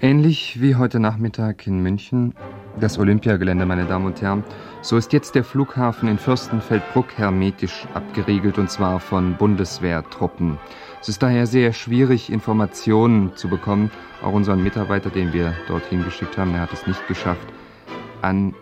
Ähnlich 0.00 0.60
wie 0.60 0.74
heute 0.76 1.00
Nachmittag 1.00 1.66
in 1.66 1.80
München, 1.80 2.34
das 2.80 2.98
Olympiagelände, 2.98 3.66
meine 3.66 3.84
Damen 3.84 4.06
und 4.06 4.20
Herren, 4.20 4.44
so 4.82 4.96
ist 4.96 5.12
jetzt 5.12 5.34
der 5.34 5.44
Flughafen 5.44 6.08
in 6.08 6.18
Fürstenfeldbruck 6.18 7.16
hermetisch 7.16 7.86
abgeriegelt 7.94 8.58
und 8.58 8.70
zwar 8.70 9.00
von 9.00 9.36
Bundeswehrtruppen. 9.36 10.58
Es 11.00 11.08
ist 11.08 11.22
daher 11.22 11.46
sehr 11.46 11.72
schwierig, 11.72 12.32
Informationen 12.32 13.36
zu 13.36 13.48
bekommen. 13.48 13.90
Auch 14.22 14.32
unseren 14.32 14.62
Mitarbeiter, 14.62 15.10
den 15.10 15.32
wir 15.32 15.54
dorthin 15.68 16.04
geschickt 16.04 16.38
haben, 16.38 16.52
der 16.52 16.62
hat 16.62 16.72
es 16.72 16.86
nicht 16.86 17.06
geschafft, 17.06 17.46
an 18.22 18.54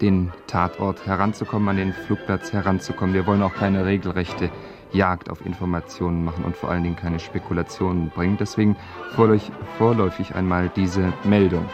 den 0.00 0.30
Tatort 0.46 1.06
heranzukommen, 1.06 1.68
an 1.70 1.76
den 1.76 1.92
Flugplatz 1.92 2.52
heranzukommen. 2.52 3.14
Wir 3.14 3.26
wollen 3.26 3.42
auch 3.42 3.54
keine 3.54 3.84
regelrechte 3.84 4.50
Jagd 4.92 5.30
auf 5.30 5.44
Informationen 5.44 6.24
machen 6.24 6.44
und 6.44 6.56
vor 6.56 6.70
allen 6.70 6.82
Dingen 6.84 6.96
keine 6.96 7.18
Spekulationen 7.18 8.10
bringen. 8.10 8.36
Deswegen 8.38 8.76
vorläufig 9.76 10.34
einmal 10.34 10.70
diese 10.74 11.12
Meldung. 11.24 11.66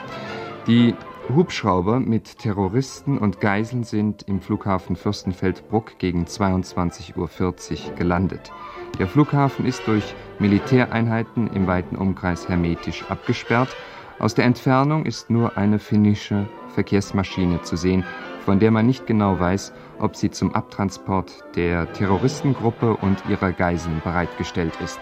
Die 0.67 0.95
Hubschrauber 1.33 2.01
mit 2.01 2.39
Terroristen 2.39 3.17
und 3.17 3.41
Geiseln 3.41 3.83
sind 3.83 4.25
im 4.25 4.41
Flughafen 4.41 4.95
Fürstenfeldbruck 4.95 5.99
gegen 5.99 6.27
22.40 6.27 7.17
Uhr 7.17 7.95
gelandet. 7.97 8.53
Der 8.99 9.09
Flughafen 9.09 9.65
ist 9.65 9.87
durch 9.87 10.15
Militäreinheiten 10.39 11.49
im 11.49 11.67
weiten 11.67 11.97
Umkreis 11.97 12.49
hermetisch 12.49 13.05
abgesperrt. 13.09 13.75
Aus 14.19 14.35
der 14.35 14.45
Entfernung 14.45 15.07
ist 15.07 15.31
nur 15.31 15.57
eine 15.57 15.79
finnische 15.79 16.47
Verkehrsmaschine 16.69 17.63
zu 17.63 17.77
sehen, 17.77 18.05
von 18.45 18.61
der 18.61 18.71
man 18.71 18.87
nicht 18.87 19.07
genau 19.07 19.41
weiß, 19.41 19.73
ob 19.99 20.17
sie 20.17 20.31
zum 20.31 20.55
Abtransport 20.55 21.45
der 21.57 21.91
Terroristengruppe 21.95 22.97
und 22.99 23.25
ihrer 23.29 23.53
Geiseln 23.53 24.03
bereitgestellt 24.05 24.79
ist. 24.85 25.01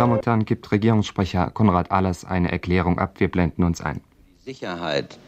Damen 0.00 0.14
und 0.14 0.24
Herren, 0.24 0.46
gibt 0.46 0.72
Regierungssprecher 0.72 1.50
Konrad 1.50 1.90
Allers 1.90 2.24
eine 2.24 2.50
Erklärung 2.50 2.98
ab. 2.98 3.16
Wir 3.18 3.30
blenden 3.30 3.64
uns 3.64 3.82
ein. 3.82 4.00
Sicherheit 4.46 5.18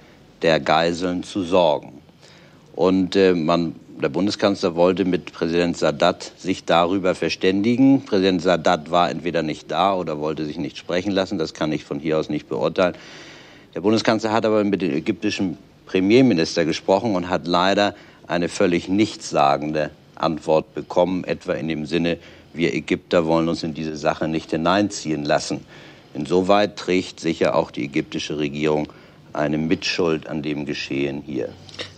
der 0.41 0.61
Geiseln 0.61 1.25
zu 1.25 1.43
sorgen. 1.43 2.01
Und 2.75 3.15
äh, 3.15 3.35
man, 3.35 3.75
der 4.03 4.09
Bundeskanzler 4.09 4.75
wollte 4.75 5.05
mit 5.05 5.31
Präsident 5.35 5.77
Sadat 5.77 6.33
sich 6.39 6.65
darüber 6.65 7.15
verständigen. 7.15 8.07
Präsident 8.07 8.41
Sadat 8.41 8.91
war 8.91 9.11
entweder 9.11 9.43
nicht 9.43 9.71
da 9.71 9.95
oder 9.95 10.21
wollte 10.21 10.47
sich 10.47 10.57
nicht 10.57 10.79
sprechen 10.79 11.13
lassen. 11.13 11.37
Das 11.37 11.53
kann 11.53 11.71
ich 11.71 11.85
von 11.85 12.01
hier 12.01 12.19
aus 12.19 12.31
nicht 12.31 12.49
beurteilen. 12.49 12.95
Der 13.75 13.83
Bundeskanzler 13.83 14.33
hat 14.33 14.47
aber 14.47 14.65
mit 14.65 14.81
dem 14.81 14.93
ägyptischen 14.93 15.59
Premierminister 15.85 16.65
gesprochen 16.65 17.15
und 17.15 17.29
hat 17.29 17.47
leider 17.47 17.95
eine 18.27 18.49
völlig 18.49 18.89
nichtssagende 18.89 19.91
Antwort 20.15 20.75
bekommen, 20.75 21.25
etwa 21.25 21.53
in 21.53 21.69
dem 21.69 21.85
Sinne, 21.85 22.17
wir 22.55 22.75
Ägypter 22.75 23.27
wollen 23.27 23.49
uns 23.49 23.63
in 23.63 23.75
diese 23.75 23.97
Sache 23.97 24.29
nicht 24.29 24.51
hineinziehen 24.51 25.25
lassen. 25.25 25.65
Insoweit 26.15 26.77
trägt 26.77 27.21
sicher 27.21 27.55
auch 27.55 27.71
die 27.71 27.85
ägyptische 27.85 28.39
Regierung 28.39 28.89
eine 29.33 29.59
Mitschuld 29.59 30.27
an 30.27 30.43
dem 30.43 30.67
Geschehen 30.67 31.23
hier. 31.25 31.49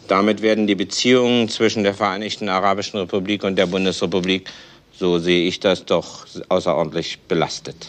Damit 0.07 0.43
werden 0.43 0.67
die 0.67 0.75
Beziehungen 0.75 1.49
zwischen 1.49 1.83
der 1.83 1.95
Vereinigten 1.95 2.49
Arabischen 2.49 3.01
Republik 3.01 3.43
und 3.43 3.57
der 3.57 3.67
Bundesrepublik, 3.67 4.51
so 4.93 5.19
sehe 5.19 5.49
ich 5.49 5.61
das, 5.61 5.85
doch 5.85 6.27
außerordentlich 6.49 7.21
belastet. 7.27 7.89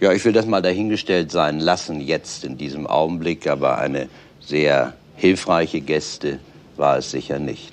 Ja, 0.00 0.12
ich 0.12 0.24
will 0.24 0.32
das 0.32 0.44
mal 0.44 0.60
dahingestellt 0.60 1.30
sein 1.30 1.60
lassen 1.60 2.00
jetzt 2.02 2.44
in 2.44 2.58
diesem 2.58 2.86
Augenblick, 2.86 3.46
aber 3.46 3.78
eine 3.78 4.08
sehr 4.40 4.94
hilfreiche 5.14 5.80
Gäste 5.80 6.38
war 6.76 6.98
es 6.98 7.10
sicher 7.10 7.38
nicht. 7.38 7.72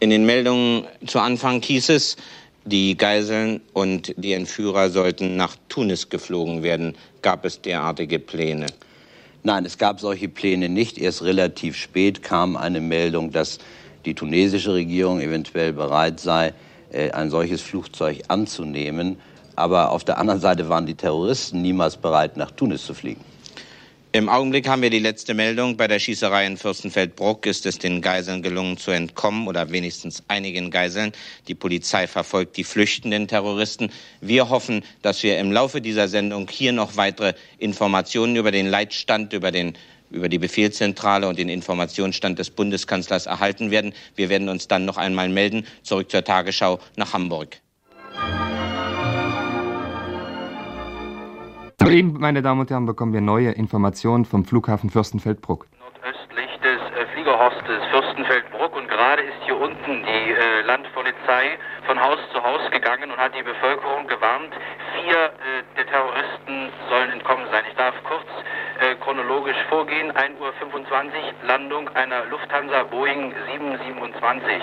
In 0.00 0.10
den 0.10 0.24
Meldungen 0.24 0.84
zu 1.06 1.18
Anfang 1.18 1.60
hieß 1.60 1.90
es, 1.90 2.16
die 2.68 2.96
Geiseln 2.96 3.60
und 3.72 4.14
die 4.16 4.32
Entführer 4.32 4.90
sollten 4.90 5.36
nach 5.36 5.56
Tunis 5.68 6.08
geflogen 6.08 6.62
werden. 6.62 6.94
Gab 7.22 7.44
es 7.44 7.60
derartige 7.60 8.18
Pläne? 8.18 8.66
Nein, 9.42 9.64
es 9.64 9.78
gab 9.78 10.00
solche 10.00 10.28
Pläne 10.28 10.68
nicht. 10.68 10.98
Erst 10.98 11.22
relativ 11.22 11.76
spät 11.76 12.22
kam 12.22 12.56
eine 12.56 12.80
Meldung, 12.80 13.32
dass 13.32 13.58
die 14.04 14.14
tunesische 14.14 14.74
Regierung 14.74 15.20
eventuell 15.20 15.72
bereit 15.72 16.20
sei, 16.20 16.52
äh, 16.92 17.10
ein 17.10 17.30
solches 17.30 17.62
Flugzeug 17.62 18.22
anzunehmen. 18.28 19.18
Aber 19.56 19.90
auf 19.90 20.04
der 20.04 20.18
anderen 20.18 20.40
Seite 20.40 20.68
waren 20.68 20.86
die 20.86 20.94
Terroristen 20.94 21.62
niemals 21.62 21.96
bereit, 21.96 22.36
nach 22.36 22.50
Tunis 22.50 22.84
zu 22.84 22.94
fliegen. 22.94 23.20
Im 24.12 24.30
Augenblick 24.30 24.66
haben 24.66 24.80
wir 24.80 24.88
die 24.88 25.00
letzte 25.00 25.34
Meldung. 25.34 25.76
Bei 25.76 25.86
der 25.86 25.98
Schießerei 25.98 26.46
in 26.46 26.56
Fürstenfeldbruck 26.56 27.44
ist 27.44 27.66
es 27.66 27.78
den 27.78 28.00
Geiseln 28.00 28.42
gelungen 28.42 28.78
zu 28.78 28.90
entkommen 28.90 29.46
oder 29.46 29.70
wenigstens 29.70 30.22
einigen 30.28 30.70
Geiseln. 30.70 31.12
Die 31.46 31.54
Polizei 31.54 32.06
verfolgt 32.06 32.56
die 32.56 32.64
flüchtenden 32.64 33.28
Terroristen. 33.28 33.90
Wir 34.22 34.48
hoffen, 34.48 34.82
dass 35.02 35.22
wir 35.22 35.38
im 35.38 35.52
Laufe 35.52 35.82
dieser 35.82 36.08
Sendung 36.08 36.48
hier 36.48 36.72
noch 36.72 36.96
weitere 36.96 37.34
Informationen 37.58 38.36
über 38.36 38.50
den 38.50 38.66
Leitstand, 38.66 39.34
über 39.34 39.52
den 39.52 39.74
über 40.10 40.30
die 40.30 40.38
Befehlszentrale 40.38 41.28
und 41.28 41.38
den 41.38 41.50
Informationsstand 41.50 42.38
des 42.38 42.48
Bundeskanzlers 42.48 43.26
erhalten 43.26 43.70
werden. 43.70 43.92
Wir 44.16 44.30
werden 44.30 44.48
uns 44.48 44.66
dann 44.68 44.86
noch 44.86 44.96
einmal 44.96 45.28
melden. 45.28 45.66
Zurück 45.82 46.10
zur 46.10 46.24
Tagesschau 46.24 46.80
nach 46.96 47.12
Hamburg. 47.12 47.60
Soeben, 51.88 52.20
meine 52.20 52.42
Damen 52.42 52.60
und 52.60 52.68
Herren, 52.68 52.84
bekommen 52.84 53.14
wir 53.14 53.22
neue 53.22 53.52
Informationen 53.52 54.26
vom 54.26 54.44
Flughafen 54.44 54.90
Fürstenfeldbruck. 54.90 55.64
Nordöstlich 55.80 56.52
des 56.60 56.76
äh, 56.76 57.06
Fliegerhostes 57.14 57.80
Fürstenfeldbruck 57.90 58.76
und 58.76 58.88
gerade 58.88 59.22
ist 59.22 59.40
hier 59.46 59.58
unten 59.58 60.04
die 60.04 60.32
äh, 60.36 60.60
Landpolizei 60.66 61.56
von 61.86 61.98
Haus 61.98 62.18
zu 62.34 62.44
Haus 62.44 62.60
gegangen 62.72 63.10
und 63.10 63.16
hat 63.16 63.32
die 63.34 63.42
Bevölkerung 63.42 64.06
gewarnt, 64.06 64.52
vier 65.00 65.16
äh, 65.16 65.64
der 65.78 65.86
Terroristen 65.86 66.68
sollen 66.90 67.10
entkommen 67.10 67.46
sein. 67.50 67.64
Ich 67.70 67.76
darf 67.76 67.94
kurz 68.04 68.28
äh, 68.84 68.94
chronologisch 68.96 69.56
vorgehen. 69.70 70.12
1.25 70.12 70.36
Uhr 70.36 71.48
Landung 71.48 71.88
einer 71.96 72.26
Lufthansa 72.26 72.82
Boeing 72.82 73.32
727. 73.50 74.60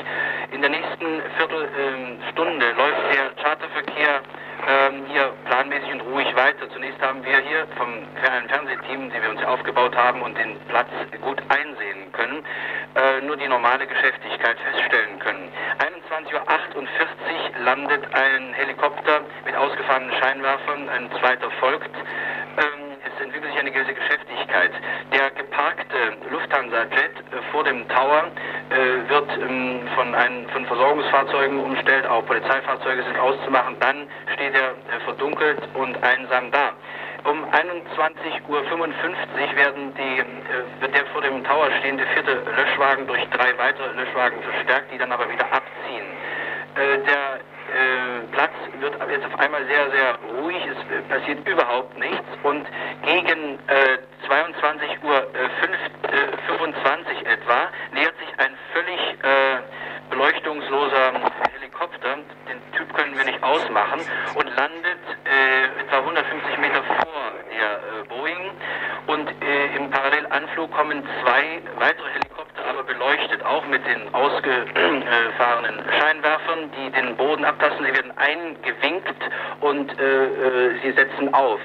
In 0.52 0.62
der 0.62 0.70
nächsten 0.70 1.26
Viertelstunde 1.42 2.66
läuft 2.78 3.02
der 3.18 3.34
Charterverkehr 3.42 4.22
ähm, 4.68 5.06
hier 5.08 5.34
planmäßig 5.46 5.92
und 5.94 6.02
ruhig 6.02 6.36
weiter. 6.36 6.70
Zunächst 6.74 7.02
haben 7.02 7.24
wir 7.24 7.38
hier 7.40 7.68
vom 7.78 8.08
Fernsehteam, 8.22 9.12
die 9.12 9.22
wir 9.22 9.30
uns 9.30 9.44
aufgebaut 9.44 9.96
haben 9.96 10.22
und 10.22 10.38
den 10.38 10.60
Platz 10.70 10.90
gut 11.22 11.42
einsehen 11.50 12.12
können, 12.14 12.44
äh, 12.96 13.22
nur 13.26 13.38
die 13.38 13.48
normale 13.48 13.86
Geschäftigkeit 13.88 14.58
feststellen 14.60 15.20
können. 15.20 15.52
21.48 15.80 16.76
Uhr 16.76 17.66
landet 17.66 18.04
ein 18.14 18.54
Helikopter 18.54 19.22
mit 19.46 19.56
ausgefahrenen 19.56 20.12
Scheinwerfern, 20.20 20.90
ein 20.90 21.10
zweiter 21.20 21.52
folgt. 21.60 21.92
Ähm, 22.58 22.96
es 23.06 23.22
entwickelt 23.22 23.52
sich 23.52 23.60
eine 23.60 23.72
gewisse 23.72 23.94
Geschäftigkeit. 23.94 24.72
Der 25.14 25.32
geparkte 25.32 26.18
Lufthansa-Jet 26.30 27.16
äh, 27.20 27.52
vor 27.52 27.64
dem 27.64 27.88
Tower 27.90 28.32
äh, 28.70 29.10
wird 29.10 29.30
ähm, 29.38 29.88
von, 29.96 30.16
ein, 30.16 30.48
von 30.50 30.66
Versorgungsfahrzeugen 30.66 31.60
umstellt, 31.60 32.08
auch 32.08 32.26
Polizeifahrzeuge 32.26 33.04
sind 33.04 33.20
auszumachen. 33.20 33.76
Dann 33.80 34.05
steht 34.46 34.56
äh, 34.56 35.00
verdunkelt 35.06 35.60
und 35.74 36.02
einsam 36.04 36.52
da. 36.52 36.72
Um 37.24 37.44
21.55 37.46 38.48
Uhr 38.48 38.62
werden 39.56 39.94
die, 39.96 40.20
äh, 40.20 40.82
wird 40.82 40.94
der 40.94 41.06
vor 41.08 41.22
dem 41.22 41.44
Tower 41.44 41.70
stehende 41.80 42.06
vierte 42.14 42.44
Löschwagen 42.56 43.08
durch 43.08 43.24
drei 43.30 43.58
weitere 43.58 43.92
Löschwagen 43.94 44.42
verstärkt, 44.44 44.92
die 44.94 44.98
dann 44.98 45.12
aber 45.12 45.30
wieder 45.30 45.46
abziehen. 45.46 46.06
Äh, 46.76 46.98
der 47.06 47.40
Platz 48.32 48.52
wird 48.80 48.94
jetzt 49.10 49.26
auf 49.26 49.40
einmal 49.40 49.66
sehr, 49.66 49.90
sehr 49.90 50.20
ruhig, 50.40 50.62
es 50.68 51.08
passiert 51.10 51.46
überhaupt 51.48 51.98
nichts 51.98 52.24
und 52.44 52.66
gegen 53.04 53.60
äh, 53.68 53.98
22 54.28 55.04
Uhr 55.04 55.28
5, 55.60 55.78
25 56.48 57.26
etwa 57.26 57.68
nähert 57.92 58.14
sich 58.20 58.40
ein 58.40 58.55
ausmachen 63.46 64.02
und 64.34 64.48
landet 64.56 65.04
äh, 65.24 65.82
etwa 65.82 65.98
150 66.00 66.58
Meter 66.58 66.84
vor 66.84 67.08
der 67.52 67.72
äh, 67.78 68.04
Boeing. 68.10 68.52
Und 69.08 69.30
äh, 69.44 69.76
im 69.78 69.92
Parallelanflug 69.92 70.72
kommen 70.72 71.04
zwei 71.22 71.62
weitere 71.78 72.10
Helikopter, 72.10 72.66
aber 72.68 72.84
beleuchtet 72.84 73.46
auch 73.46 73.66
mit 73.68 73.86
den 73.86 74.14
ausgefahrenen 74.14 75.84
Scheinwerfern, 76.00 76.72
die 76.76 76.90
den 76.92 77.16
Boden 77.16 77.46
abtasten. 77.46 77.86
Sie 77.86 77.94
werden 77.94 78.14
eingewinkt 78.18 79.16
und 79.62 80.00
äh, 80.00 80.26
äh, 80.26 80.80
sie 80.82 80.92
setzen 80.94 81.34
auf 81.34 81.60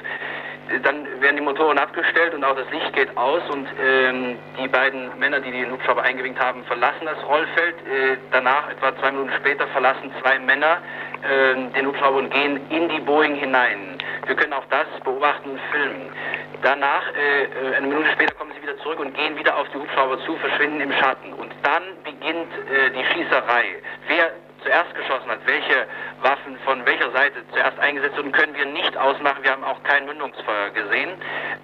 dann 0.82 1.20
werden 1.20 1.36
die 1.36 1.42
Motoren 1.42 1.78
abgestellt 1.78 2.32
und 2.32 2.44
auch 2.44 2.54
das 2.54 2.70
Licht 2.70 2.92
geht 2.92 3.16
aus 3.16 3.42
und 3.50 3.66
ähm, 3.82 4.38
die 4.62 4.68
beiden 4.68 5.18
Männer, 5.18 5.40
die 5.40 5.50
den 5.50 5.72
Hubschrauber 5.72 6.02
eingewinkt 6.02 6.40
haben, 6.40 6.64
verlassen 6.64 7.06
das 7.06 7.18
Rollfeld. 7.26 7.74
Äh, 7.78 8.16
danach, 8.30 8.70
etwa 8.70 8.96
zwei 9.00 9.10
Minuten 9.10 9.32
später, 9.38 9.66
verlassen 9.68 10.12
zwei 10.22 10.38
Männer 10.38 10.78
äh, 11.22 11.54
den 11.74 11.86
Hubschrauber 11.86 12.18
und 12.18 12.30
gehen 12.30 12.60
in 12.70 12.88
die 12.88 13.00
Boeing 13.00 13.34
hinein. 13.34 13.98
Wir 14.26 14.36
können 14.36 14.52
auch 14.52 14.66
das 14.70 14.86
beobachten 15.02 15.50
und 15.50 15.60
filmen. 15.72 16.12
Danach, 16.62 17.02
äh, 17.14 17.44
äh 17.44 17.76
eine 17.76 17.88
Minute 17.88 18.10
später, 18.12 18.34
kommen 18.34 18.52
sie 18.54 18.62
wieder 18.62 18.78
zurück 18.78 19.00
und 19.00 19.12
gehen 19.14 19.36
wieder 19.36 19.56
auf 19.56 19.68
die 19.70 19.78
Hubschrauber 19.78 20.20
zu, 20.24 20.36
verschwinden 20.36 20.80
im 20.80 20.92
Schatten. 20.92 21.32
Und 21.32 21.52
dann 21.64 21.82
beginnt 22.04 22.52
äh, 22.70 22.90
die 22.90 23.04
Schießerei. 23.06 23.64
Wer 24.06 24.30
zuerst 24.62 24.94
geschossen 24.94 25.30
hat, 25.30 25.40
welche 25.46 25.86
Waffen 26.22 26.58
von 26.64 26.84
welcher 26.86 27.10
Seite 27.12 27.42
zuerst 27.52 27.78
eingesetzt 27.78 28.16
wurden, 28.16 28.32
können 28.32 28.54
wir 28.54 28.66
nicht 28.66 28.96
ausmachen. 28.96 29.42
Wir 29.42 29.52
haben 29.52 29.64
auch 29.64 29.82
kein 29.84 30.06
Mündungsfeuer 30.06 30.70
gesehen. 30.70 31.10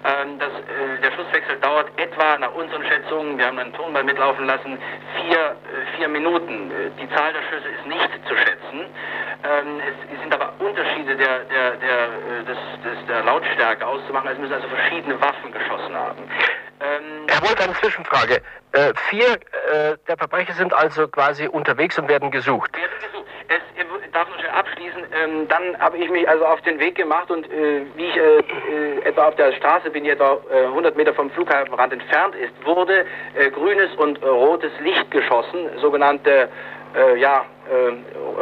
Ähm, 0.05 0.39
das, 0.39 0.49
äh, 0.49 1.01
der 1.01 1.11
Schusswechsel 1.11 1.57
dauert 1.59 1.87
etwa 1.97 2.37
nach 2.39 2.53
unseren 2.53 2.83
Schätzungen, 2.85 3.37
wir 3.37 3.45
haben 3.45 3.59
einen 3.59 3.73
Tonball 3.73 4.03
mitlaufen 4.03 4.45
lassen, 4.45 4.77
vier, 5.15 5.39
äh, 5.39 5.97
vier 5.97 6.07
Minuten. 6.07 6.71
Äh, 6.71 6.91
die 6.99 7.09
Zahl 7.15 7.33
der 7.33 7.43
Schüsse 7.43 7.67
ist 7.69 7.85
nicht 7.85 8.27
zu 8.27 8.35
schätzen. 8.35 8.85
Ähm, 9.43 9.81
es 10.13 10.21
sind 10.21 10.33
aber 10.33 10.53
Unterschiede 10.59 11.15
der, 11.15 11.39
der, 11.45 11.71
der, 11.77 12.03
äh, 12.03 12.43
des, 12.45 12.57
des, 12.83 13.05
der 13.07 13.23
Lautstärke 13.23 13.85
auszumachen. 13.85 14.29
Es 14.31 14.37
müssen 14.37 14.53
also 14.53 14.67
verschiedene 14.67 15.19
Waffen 15.21 15.51
geschossen 15.51 15.95
haben. 15.95 16.23
Ähm, 16.79 17.25
Herr 17.27 17.41
Wolf, 17.41 17.59
eine 17.59 17.73
Zwischenfrage. 17.73 18.41
Äh, 18.71 18.93
vier 19.09 19.25
äh, 19.25 19.97
der 20.07 20.17
Verbrecher 20.17 20.53
sind 20.53 20.73
also 20.73 21.07
quasi 21.07 21.47
unterwegs 21.47 21.97
und 21.97 22.07
werden 22.07 22.29
gesucht. 22.29 22.75
Werden 22.77 22.91
gesucht. 22.99 23.25
Es, 23.47 23.61
ich 23.75 24.11
darf 24.11 24.27
noch 24.29 24.53
abschließen. 24.53 25.03
Ähm, 25.13 25.47
dann 25.47 25.79
habe 25.79 25.97
ich 25.97 26.09
mich 26.09 26.27
also 26.29 26.45
auf 26.45 26.61
den 26.61 26.79
Weg 26.79 26.95
gemacht 26.95 27.31
und 27.31 27.51
äh, 27.51 27.81
wie 27.95 28.05
ich 28.05 28.15
äh, 28.15 28.39
äh, 28.39 29.01
etwa 29.05 29.27
auf 29.27 29.35
der 29.35 29.53
Straße 29.53 29.89
bin, 29.89 30.03
die 30.03 30.11
etwa 30.11 30.37
100 30.51 30.95
Meter 30.95 31.13
vom 31.13 31.31
Flughafenrand 31.31 31.93
entfernt 31.93 32.35
ist, 32.35 32.53
wurde 32.65 33.05
grünes 33.53 33.93
und 33.95 34.21
rotes 34.23 34.71
Licht 34.79 35.09
geschossen, 35.11 35.69
sogenannte 35.79 36.49
ja, 37.17 37.45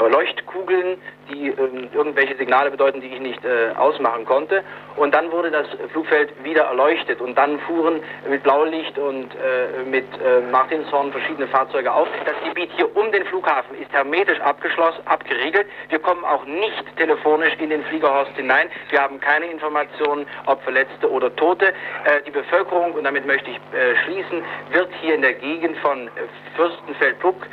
Leuchtkugeln, 0.10 0.98
die 1.30 1.50
äh, 1.50 1.54
irgendwelche 1.94 2.36
Signale 2.38 2.72
bedeuten, 2.72 3.02
die 3.02 3.08
ich 3.08 3.20
nicht 3.20 3.44
äh, 3.44 3.72
ausmachen 3.76 4.26
konnte. 4.26 4.64
Und 4.96 5.14
dann 5.14 5.32
wurde 5.32 5.52
das 5.52 5.68
Flugfeld 5.92 6.32
wieder 6.44 6.64
erleuchtet 6.64 7.22
und 7.22 7.38
dann 7.38 7.60
fuhren 7.62 8.02
mit 8.30 8.44
Blaulicht 8.44 8.98
und 8.98 9.34
äh, 9.36 9.84
mit 9.86 10.06
äh, 10.22 10.42
Martinshorn 10.52 11.12
verschiedene 11.12 11.48
Fahrzeuge 11.48 11.92
auf. 11.92 12.08
Das 12.26 12.36
Gebiet 12.48 12.70
hier 12.76 12.96
um 12.96 13.12
den 13.12 13.26
Flughafen 13.26 13.78
ist 13.80 13.92
hermetisch 13.92 14.40
abgeschlossen, 14.42 15.02
abgeriegelt. 15.06 15.68
Wir 15.90 16.00
kommen 16.00 16.24
auch 16.24 16.46
nicht 16.46 16.84
telefonisch 16.98 17.54
in 17.60 17.70
den 17.70 17.84
Fliegerhorst 17.86 18.36
hinein. 18.36 18.70
Wir 18.90 19.02
haben 19.02 19.20
keine 19.20 19.48
Informationen, 19.48 20.26
ob 20.46 20.62
Verletzte 20.64 21.10
oder 21.10 21.36
Tote. 21.36 21.68
Äh, 21.68 22.22
die 22.26 22.32
Bevölkerung, 22.32 22.94
und 22.94 23.04
damit 23.04 23.26
möchte 23.26 23.50
ich 23.50 23.58
äh, 23.58 23.96
schließen, 24.04 24.44
wird 24.72 24.90
hier 25.02 25.16
in 25.16 25.22
der 25.22 25.34
Gegend 25.34 25.78
von 25.80 26.10
Fürstenfeldbruck, 26.56 27.48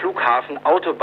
Flughafen, 0.00 0.58
Autobahn 0.64 1.01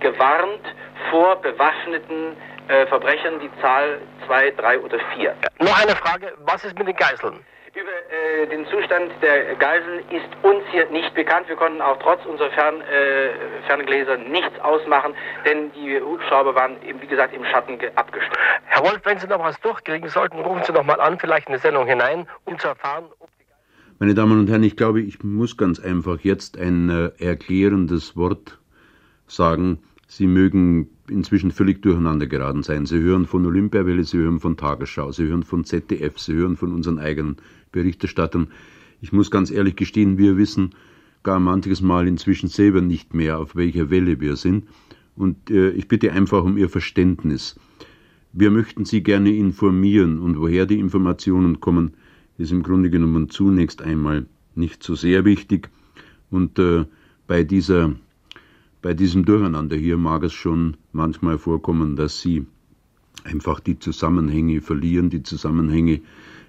gewarnt 0.00 0.62
vor 1.10 1.36
bewaffneten 1.36 2.36
äh, 2.68 2.86
Verbrechern, 2.86 3.40
die 3.40 3.50
Zahl 3.60 3.98
2, 4.26 4.50
3 4.52 4.80
oder 4.80 4.98
4. 5.14 5.34
Noch 5.60 5.80
eine 5.80 5.96
Frage, 5.96 6.32
was 6.44 6.64
ist 6.64 6.78
mit 6.78 6.86
den 6.86 6.96
Geiseln? 6.96 7.40
Über 7.74 7.88
äh, 7.88 8.46
den 8.48 8.66
Zustand 8.66 9.10
der 9.22 9.54
Geiseln 9.56 10.00
ist 10.10 10.28
uns 10.42 10.62
hier 10.70 10.88
nicht 10.90 11.14
bekannt. 11.14 11.48
Wir 11.48 11.56
konnten 11.56 11.80
auch 11.80 11.98
trotz 12.00 12.24
unserer 12.26 12.50
Fern, 12.50 12.82
äh, 12.82 13.30
Ferngläser 13.66 14.18
nichts 14.18 14.58
ausmachen, 14.60 15.14
denn 15.46 15.72
die 15.72 16.00
Hubschrauber 16.00 16.54
waren, 16.54 16.76
eben, 16.86 17.00
wie 17.00 17.06
gesagt, 17.06 17.34
im 17.34 17.44
Schatten 17.46 17.78
abgestellt. 17.94 18.38
Herr 18.66 18.84
Wolf, 18.84 19.00
wenn 19.04 19.18
Sie 19.18 19.26
noch 19.26 19.42
was 19.42 19.58
durchkriegen 19.60 20.08
sollten, 20.08 20.38
rufen 20.40 20.62
Sie 20.64 20.72
noch 20.72 20.84
mal 20.84 21.00
an, 21.00 21.18
vielleicht 21.18 21.48
eine 21.48 21.58
Sendung 21.58 21.86
hinein, 21.86 22.28
um 22.44 22.58
zu 22.58 22.68
erfahren, 22.68 23.06
ob 23.18 23.30
meine 24.02 24.14
Damen 24.14 24.40
und 24.40 24.50
Herren, 24.50 24.64
ich 24.64 24.76
glaube, 24.76 25.00
ich 25.00 25.22
muss 25.22 25.56
ganz 25.56 25.78
einfach 25.78 26.18
jetzt 26.22 26.58
ein 26.58 26.90
äh, 26.90 27.24
erklärendes 27.24 28.16
Wort 28.16 28.58
sagen. 29.34 29.78
Sie 30.08 30.26
mögen 30.26 30.88
inzwischen 31.08 31.50
völlig 31.50 31.82
durcheinander 31.82 32.26
geraten 32.26 32.62
sein. 32.62 32.86
Sie 32.86 32.98
hören 33.00 33.26
von 33.26 33.46
Olympiawelle, 33.46 34.04
Sie 34.04 34.18
hören 34.18 34.40
von 34.40 34.56
Tagesschau, 34.56 35.10
Sie 35.12 35.24
hören 35.24 35.42
von 35.42 35.64
ZDF, 35.64 36.18
Sie 36.18 36.34
hören 36.34 36.56
von 36.56 36.72
unseren 36.72 36.98
eigenen 36.98 37.36
Berichterstattern. 37.72 38.48
Ich 39.00 39.12
muss 39.12 39.30
ganz 39.30 39.50
ehrlich 39.50 39.76
gestehen, 39.76 40.18
wir 40.18 40.36
wissen 40.36 40.70
gar 41.22 41.40
manches 41.40 41.80
Mal 41.80 42.08
inzwischen 42.08 42.48
selber 42.48 42.80
nicht 42.80 43.14
mehr, 43.14 43.38
auf 43.38 43.56
welcher 43.56 43.90
Welle 43.90 44.20
wir 44.20 44.36
sind. 44.36 44.66
Und 45.16 45.50
äh, 45.50 45.70
ich 45.70 45.88
bitte 45.88 46.12
einfach 46.12 46.44
um 46.44 46.56
Ihr 46.58 46.68
Verständnis. 46.68 47.58
Wir 48.32 48.50
möchten 48.50 48.84
Sie 48.84 49.02
gerne 49.02 49.34
informieren 49.34 50.18
und 50.18 50.38
woher 50.38 50.66
die 50.66 50.78
Informationen 50.78 51.60
kommen, 51.60 51.92
ist 52.38 52.52
im 52.52 52.62
Grunde 52.62 52.90
genommen 52.90 53.28
zunächst 53.28 53.82
einmal 53.82 54.26
nicht 54.54 54.82
so 54.82 54.94
sehr 54.94 55.24
wichtig. 55.24 55.68
Und 56.30 56.58
äh, 56.58 56.84
bei 57.26 57.44
dieser 57.44 57.94
bei 58.82 58.94
diesem 58.94 59.24
Durcheinander 59.24 59.76
hier 59.76 59.96
mag 59.96 60.24
es 60.24 60.32
schon 60.32 60.76
manchmal 60.92 61.38
vorkommen, 61.38 61.94
dass 61.94 62.20
Sie 62.20 62.44
einfach 63.24 63.60
die 63.60 63.78
Zusammenhänge 63.78 64.60
verlieren, 64.60 65.08
die 65.08 65.22
Zusammenhänge 65.22 66.00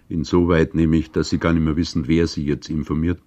insoweit 0.10 0.74
nämlich, 0.74 1.12
dass 1.12 1.30
Sie 1.30 1.38
gar 1.38 1.54
nicht 1.54 1.63
mehr 1.63 1.78
wissen, 1.78 2.08
wer 2.08 2.26
Sie 2.26 2.43
jetzt 2.43 2.69
informiert. 2.69 3.22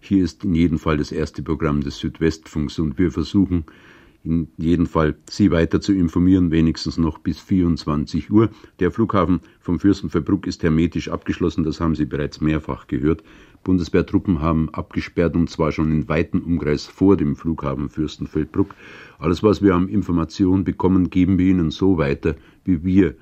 Hier 0.00 0.24
ist 0.24 0.44
in 0.44 0.54
jedem 0.54 0.78
Fall 0.78 0.96
das 0.96 1.12
erste 1.12 1.42
Programm 1.42 1.82
des 1.82 1.98
Südwestfunks 1.98 2.78
und 2.78 2.98
wir 2.98 3.10
versuchen 3.10 3.64
in 4.24 4.48
jedem 4.56 4.86
Fall 4.86 5.16
Sie 5.28 5.50
weiter 5.50 5.80
zu 5.80 5.92
informieren, 5.92 6.50
wenigstens 6.50 6.98
noch 6.98 7.18
bis 7.18 7.38
24 7.40 8.30
Uhr. 8.30 8.50
Der 8.80 8.90
Flughafen 8.90 9.40
vom 9.60 9.78
Fürstenfeldbruck 9.78 10.46
ist 10.46 10.62
hermetisch 10.62 11.08
abgeschlossen, 11.08 11.64
das 11.64 11.80
haben 11.80 11.94
Sie 11.94 12.06
bereits 12.06 12.40
mehrfach 12.40 12.86
gehört. 12.86 13.22
Bundeswehrtruppen 13.64 14.40
haben 14.40 14.68
abgesperrt 14.72 15.36
und 15.36 15.50
zwar 15.50 15.72
schon 15.72 15.90
in 15.92 16.08
weiten 16.08 16.40
Umkreis 16.40 16.86
vor 16.86 17.16
dem 17.16 17.36
Flughafen 17.36 17.88
Fürstenfeldbruck. 17.88 18.74
Alles, 19.18 19.42
was 19.42 19.62
wir 19.62 19.74
an 19.74 19.88
Informationen 19.88 20.64
bekommen, 20.64 21.10
geben 21.10 21.38
wir 21.38 21.46
Ihnen 21.46 21.70
so 21.70 21.98
weiter, 21.98 22.34
wie 22.64 22.84
wir 22.84 23.14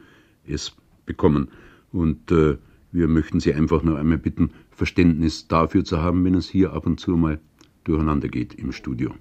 es 0.47 0.77
bekommen. 1.05 1.49
Und 1.93 2.31
äh, 2.31 2.59
wir 2.93 3.09
möchten 3.09 3.41
Sie 3.41 3.55
einfach 3.55 3.83
nur 3.83 3.99
einmal 3.99 4.19
bitten, 4.19 4.51
Verständnis 4.71 5.49
dafür 5.49 5.85
zu 5.85 6.03
haben, 6.03 6.25
wenn 6.25 6.35
es 6.35 6.49
hier 6.49 6.73
ab 6.73 6.87
und 6.87 7.01
zu 7.01 7.13
mal 7.17 7.41
durcheinander 7.85 8.29
geht 8.29 8.55
im 8.55 8.73
Studio. 8.73 9.15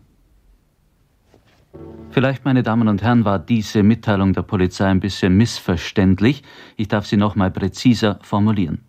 Vielleicht, 2.11 2.45
meine 2.45 2.63
Damen 2.63 2.87
und 2.87 3.01
Herren, 3.01 3.25
war 3.25 3.39
diese 3.39 3.83
Mitteilung 3.83 4.33
der 4.33 4.43
Polizei 4.43 4.85
ein 4.85 5.01
bisschen 5.01 5.35
missverständlich. 5.35 6.43
Ich 6.77 6.87
darf 6.87 7.05
sie 7.05 7.17
noch 7.17 7.35
mal 7.35 7.51
präziser 7.51 8.19
formulieren. 8.21 8.79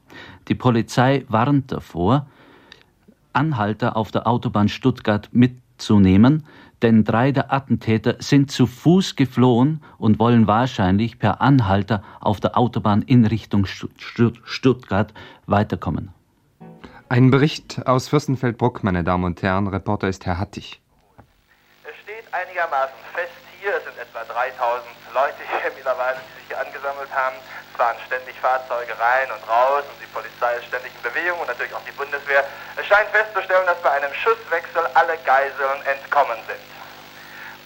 Die 0.48 0.54
Polizei 0.54 1.24
warnt 1.28 1.72
davor, 1.72 2.26
Anhalter 3.32 3.96
auf 3.96 4.10
der 4.10 4.26
Autobahn 4.26 4.68
Stuttgart 4.68 5.28
mitzunehmen, 5.32 6.46
denn 6.82 7.04
drei 7.04 7.32
der 7.32 7.52
Attentäter 7.52 8.16
sind 8.18 8.50
zu 8.50 8.66
Fuß 8.66 9.16
geflohen 9.16 9.82
und 9.98 10.18
wollen 10.18 10.46
wahrscheinlich 10.46 11.18
per 11.18 11.40
Anhalter 11.40 12.02
auf 12.20 12.40
der 12.40 12.56
Autobahn 12.56 13.02
in 13.02 13.24
Richtung 13.24 13.66
Stuttgart 13.66 15.12
weiterkommen. 15.46 16.12
Ein 17.08 17.30
Bericht 17.30 17.86
aus 17.86 18.08
Fürstenfeldbruck, 18.08 18.82
meine 18.82 19.04
Damen 19.04 19.24
und 19.24 19.42
Herren. 19.42 19.68
Reporter 19.68 20.08
ist 20.08 20.26
Herr 20.26 20.38
Hattig. 20.38 20.80
Es 21.84 21.94
steht 22.02 22.26
einigermaßen 22.34 22.98
fest 23.14 23.30
hier, 23.60 23.70
es 23.78 23.84
sind 23.84 23.96
etwa 23.96 24.24
3000 24.24 24.84
Leute 25.14 25.38
hier 25.62 25.70
mittlerweile, 25.76 26.18
die 26.18 26.40
sich 26.40 26.48
hier 26.48 26.60
angesammelt 26.60 27.10
haben 27.14 27.36
fahren 27.76 27.96
ständig 28.06 28.34
Fahrzeuge 28.40 28.98
rein 28.98 29.30
und 29.30 29.48
raus 29.48 29.84
und 29.88 30.00
die 30.00 30.10
Polizei 30.12 30.56
ist 30.56 30.66
ständig 30.66 30.92
in 30.94 31.02
Bewegung 31.02 31.38
und 31.40 31.48
natürlich 31.48 31.74
auch 31.74 31.84
die 31.86 31.92
Bundeswehr. 31.92 32.44
Es 32.76 32.86
scheint 32.86 33.08
festzustellen, 33.10 33.66
dass 33.66 33.78
bei 33.82 33.90
einem 33.90 34.12
Schusswechsel 34.14 34.86
alle 34.94 35.16
Geiseln 35.18 35.84
entkommen 35.86 36.38
sind. 36.46 36.60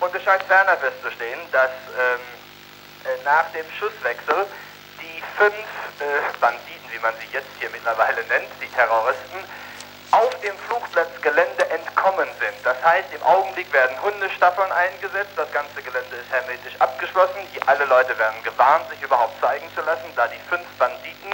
Und 0.00 0.14
es 0.14 0.22
scheint 0.22 0.42
ferner 0.44 0.76
festzustehen, 0.76 1.40
dass 1.52 1.70
ähm, 1.70 2.20
äh, 3.04 3.24
nach 3.24 3.50
dem 3.52 3.66
Schusswechsel 3.78 4.46
die 5.00 5.22
fünf 5.36 5.54
äh, 5.54 6.38
Banditen, 6.40 6.90
wie 6.90 6.98
man 6.98 7.14
sie 7.20 7.28
jetzt 7.32 7.50
hier 7.58 7.70
mittlerweile 7.70 8.24
nennt, 8.24 8.48
die 8.60 8.68
Terroristen, 8.68 9.44
auf 10.12 10.40
dem 10.40 10.56
Flugplatzgelände 10.66 11.70
entkommen 11.70 12.28
sind. 12.40 12.56
Das 12.64 12.76
heißt, 12.82 13.12
im 13.14 13.22
Augenblick 13.22 13.72
werden 13.72 13.96
Hundestaffeln 14.02 14.70
eingesetzt, 14.72 15.30
das 15.36 15.50
ganze 15.52 15.82
Gelände 15.82 16.16
ist 16.16 16.30
hermetisch 16.32 16.74
abgeschlossen, 16.78 17.38
die, 17.54 17.62
alle 17.68 17.84
Leute 17.84 18.18
werden 18.18 18.42
gewarnt, 18.42 18.88
sich 18.90 19.00
überhaupt 19.02 19.40
zeigen 19.40 19.68
zu 19.74 19.82
lassen, 19.82 20.10
da 20.16 20.26
die 20.26 20.40
fünf 20.48 20.66
Banditen 20.78 21.30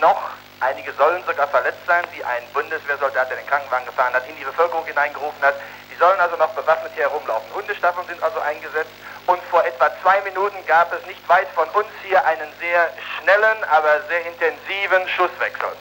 noch, 0.00 0.30
einige 0.60 0.92
sollen 0.92 1.24
sogar 1.24 1.48
verletzt 1.48 1.86
sein, 1.86 2.04
wie 2.12 2.22
ein 2.24 2.42
Bundeswehrsoldat, 2.52 3.30
der 3.30 3.36
den 3.38 3.46
Krankenwagen 3.46 3.86
gefahren 3.86 4.12
hat, 4.12 4.28
in 4.28 4.36
die 4.36 4.44
Bevölkerung 4.44 4.84
hineingerufen 4.84 5.42
hat, 5.42 5.54
die 5.90 5.96
sollen 5.96 6.20
also 6.20 6.36
noch 6.36 6.50
bewaffnet 6.50 6.92
hier 6.94 7.08
herumlaufen. 7.08 7.48
Hundestaffeln 7.54 8.06
sind 8.06 8.22
also 8.22 8.40
eingesetzt 8.40 8.92
und 9.26 9.42
vor 9.44 9.64
etwa 9.64 9.90
zwei 10.02 10.20
Minuten 10.22 10.66
gab 10.66 10.92
es 10.92 11.06
nicht 11.06 11.26
weit 11.28 11.48
von 11.54 11.68
uns 11.70 11.88
hier 12.02 12.24
einen 12.26 12.52
sehr 12.60 12.92
schnellen, 13.18 13.64
aber 13.70 14.02
sehr 14.08 14.26
intensiven 14.26 15.08
Schusswechsel. 15.08 15.72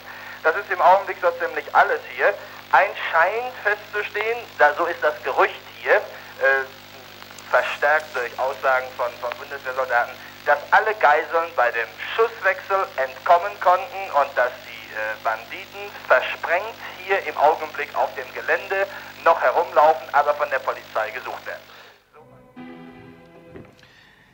Das 0.43 0.55
ist 0.55 0.71
im 0.71 0.81
Augenblick 0.81 1.17
so 1.21 1.29
ziemlich 1.31 1.65
alles 1.75 1.99
hier. 2.15 2.33
Ein 2.71 2.89
scheint 3.11 3.53
festzustehen, 3.63 4.39
da 4.57 4.73
so 4.75 4.85
ist 4.85 5.03
das 5.03 5.13
Gerücht 5.23 5.61
hier, 5.81 5.95
äh, 5.95 6.65
verstärkt 7.49 8.15
durch 8.15 8.31
Aussagen 8.39 8.87
von, 8.97 9.11
von 9.19 9.29
Bundeswehrsoldaten, 9.37 10.13
dass 10.45 10.57
alle 10.71 10.95
Geiseln 10.95 11.51
bei 11.55 11.69
dem 11.71 11.87
Schusswechsel 12.15 12.87
entkommen 12.95 13.51
konnten 13.59 14.11
und 14.11 14.37
dass 14.37 14.51
die 14.65 14.93
äh, 14.95 15.15
Banditen 15.23 15.91
versprengt 16.07 16.75
hier 17.05 17.21
im 17.27 17.37
Augenblick 17.37 17.93
auf 17.95 18.09
dem 18.15 18.33
Gelände 18.33 18.87
noch 19.23 19.39
herumlaufen, 19.41 20.07
aber 20.13 20.33
von 20.35 20.49
der 20.49 20.59
Polizei 20.59 21.11
gesucht 21.11 21.45
werden. 21.45 21.70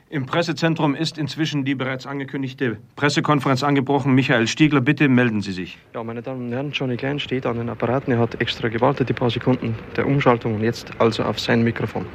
Im 0.10 0.26
Pressezentrum 0.26 0.96
ist 0.96 1.18
inzwischen 1.18 1.66
die 1.66 1.76
bereits 1.76 2.08
angekündigte 2.08 2.78
Pressekonferenz 2.96 3.62
angebrochen. 3.62 4.16
Michael 4.16 4.48
Stiegler, 4.48 4.80
bitte 4.80 5.10
melden 5.10 5.42
Sie 5.42 5.52
sich. 5.52 5.78
Ja, 5.94 6.02
meine 6.02 6.22
Damen 6.22 6.46
und 6.46 6.54
Herren, 6.54 6.72
Johnny 6.72 6.96
Klein 6.96 7.20
steht 7.20 7.46
an 7.46 7.58
den 7.58 7.68
Apparaten. 7.68 8.14
Er 8.14 8.20
hat 8.20 8.40
extra 8.40 8.70
gewartet, 8.70 9.10
die 9.10 9.14
paar 9.14 9.30
Sekunden 9.30 9.76
der 9.98 10.08
Umschaltung 10.08 10.56
und 10.56 10.64
jetzt 10.64 10.92
also 11.00 11.24
auf 11.24 11.42
sein 11.42 11.62
Mikrofon. 11.62 12.06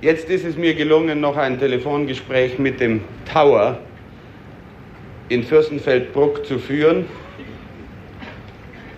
Jetzt 0.00 0.30
ist 0.30 0.46
es 0.46 0.56
mir 0.56 0.74
gelungen, 0.74 1.20
noch 1.20 1.36
ein 1.36 1.58
Telefongespräch 1.58 2.58
mit 2.58 2.80
dem 2.80 3.02
Tower 3.30 3.78
in 5.28 5.42
Fürstenfeldbruck 5.42 6.46
zu 6.46 6.58
führen. 6.58 7.04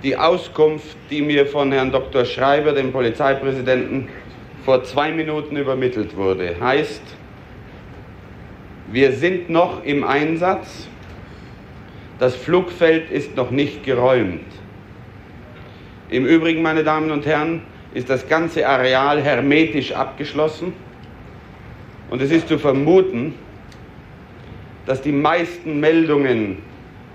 Die 0.05 0.17
Auskunft, 0.17 0.97
die 1.11 1.21
mir 1.21 1.47
von 1.47 1.73
Herrn 1.73 1.91
Dr. 1.91 2.25
Schreiber, 2.25 2.73
dem 2.73 2.93
Polizeipräsidenten, 2.93 4.09
vor 4.68 4.85
zwei 4.85 5.12
Minuten 5.12 5.57
übermittelt 5.57 6.14
wurde, 6.14 6.57
heißt, 6.61 7.00
wir 8.92 9.12
sind 9.12 9.48
noch 9.48 9.83
im 9.83 10.04
Einsatz, 10.04 10.87
das 12.18 12.37
Flugfeld 12.37 13.11
ist 13.11 13.35
noch 13.35 13.50
nicht 13.50 13.83
geräumt. 13.83 14.44
Im 16.11 16.26
Übrigen, 16.26 16.61
meine 16.61 16.85
Damen 16.85 17.11
und 17.11 17.24
Herren, 17.24 17.62
ist 17.94 18.11
das 18.11 18.28
ganze 18.28 18.68
Areal 18.68 19.22
hermetisch 19.22 19.92
abgeschlossen 19.92 20.74
und 22.11 22.20
es 22.20 22.31
ist 22.31 22.48
zu 22.48 22.59
vermuten, 22.59 23.37
dass 24.85 25.00
die 25.00 25.12
meisten 25.12 25.81
Meldungen, 25.81 26.59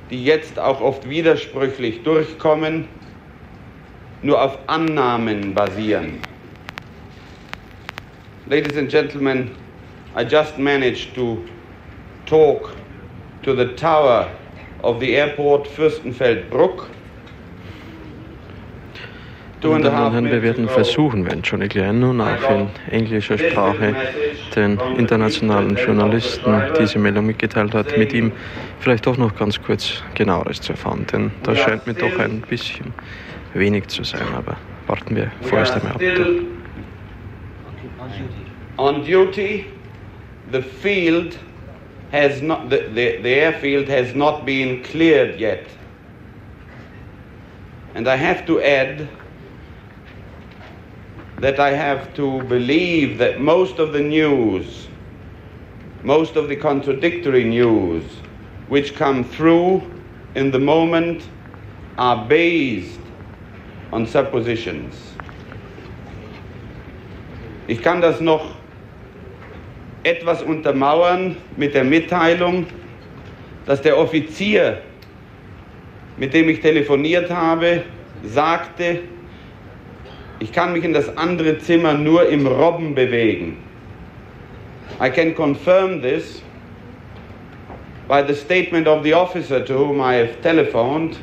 die 0.09 0.25
jetzt 0.25 0.57
auch 0.57 0.81
oft 0.81 1.07
widersprüchlich 1.07 2.01
durchkommen, 2.01 2.87
nur 4.23 4.41
auf 4.41 4.57
Annahmen 4.65 5.53
basieren. 5.53 6.33
Ladies 8.53 8.77
and 8.77 8.87
gentlemen, 8.87 9.49
I 10.15 10.23
just 10.23 10.59
managed 10.59 11.15
to 11.15 11.43
talk 12.27 12.75
to 13.41 13.55
the 13.55 13.73
tower 13.73 14.29
of 14.83 14.99
the 14.99 15.15
airport 15.15 15.65
Fürstenfeldbruck. 15.65 16.87
Meine 19.63 19.85
Damen 19.85 20.05
und 20.05 20.11
Herren, 20.13 20.25
wir 20.25 20.43
werden 20.43 20.69
versuchen, 20.69 21.25
wenn 21.25 21.41
Johnny 21.41 21.67
Klein 21.67 22.01
nun 22.01 22.21
auch 22.21 22.47
in 22.51 22.69
englischer 22.91 23.39
Sprache 23.39 23.95
den 24.55 24.79
internationalen 24.99 25.75
Journalisten 25.75 26.53
diese 26.79 26.99
Meldung 26.99 27.25
mitgeteilt 27.25 27.73
hat, 27.73 27.97
mit 27.97 28.13
ihm 28.13 28.31
vielleicht 28.81 29.07
doch 29.07 29.17
noch 29.17 29.35
ganz 29.35 29.59
kurz 29.59 30.03
genaueres 30.13 30.61
zu 30.61 30.73
erfahren. 30.73 31.07
Denn 31.11 31.31
das 31.41 31.57
scheint 31.57 31.87
mir 31.87 31.95
doch 31.95 32.19
ein 32.19 32.41
bisschen 32.41 32.93
wenig 33.55 33.87
zu 33.87 34.03
sein. 34.03 34.27
Aber 34.37 34.57
warten 34.85 35.15
wir 35.15 35.31
vorerst 35.41 35.73
einmal 35.73 35.93
ab. 35.93 36.01
On 38.77 39.03
duty, 39.03 39.71
the 40.51 40.62
field 40.62 41.38
has 42.12 42.41
not, 42.41 42.69
the, 42.69 42.77
the, 42.89 43.17
the 43.21 43.29
airfield 43.29 43.88
has 43.88 44.13
not 44.15 44.45
been 44.45 44.83
cleared 44.83 45.39
yet. 45.39 45.67
And 47.95 48.07
I 48.07 48.15
have 48.15 48.45
to 48.47 48.62
add 48.62 49.07
that 51.38 51.59
I 51.59 51.71
have 51.71 52.13
to 52.15 52.41
believe 52.43 53.17
that 53.17 53.39
most 53.39 53.79
of 53.79 53.93
the 53.93 53.99
news, 53.99 54.88
most 56.03 56.36
of 56.36 56.49
the 56.49 56.55
contradictory 56.55 57.43
news 57.43 58.03
which 58.67 58.95
come 58.95 59.23
through 59.23 59.83
in 60.36 60.51
the 60.51 60.59
moment 60.59 61.27
are 61.97 62.27
based 62.27 62.99
on 63.91 64.07
suppositions. 64.07 64.95
Ich 67.67 67.81
kann 67.81 68.01
das 68.01 68.19
noch 68.19 68.55
etwas 70.03 70.41
untermauern 70.41 71.37
mit 71.57 71.73
der 71.73 71.83
Mitteilung, 71.83 72.65
dass 73.65 73.81
der 73.81 73.97
Offizier, 73.97 74.79
mit 76.17 76.33
dem 76.33 76.49
ich 76.49 76.59
telefoniert 76.59 77.29
habe, 77.29 77.83
sagte, 78.23 78.99
ich 80.39 80.51
kann 80.51 80.73
mich 80.73 80.83
in 80.83 80.93
das 80.93 81.15
andere 81.17 81.57
Zimmer 81.59 81.93
nur 81.93 82.27
im 82.27 82.45
Robben 82.45 82.95
bewegen. 82.95 83.57
I 85.01 85.09
can 85.09 85.33
confirm 85.33 86.01
this 86.01 86.43
by 88.07 88.21
the 88.21 88.33
statement 88.33 88.87
of 88.87 89.03
the 89.03 89.13
officer 89.13 89.63
to 89.63 89.73
whom 89.73 90.01
I 90.01 90.15
have 90.15 90.41
telephoned 90.41 91.17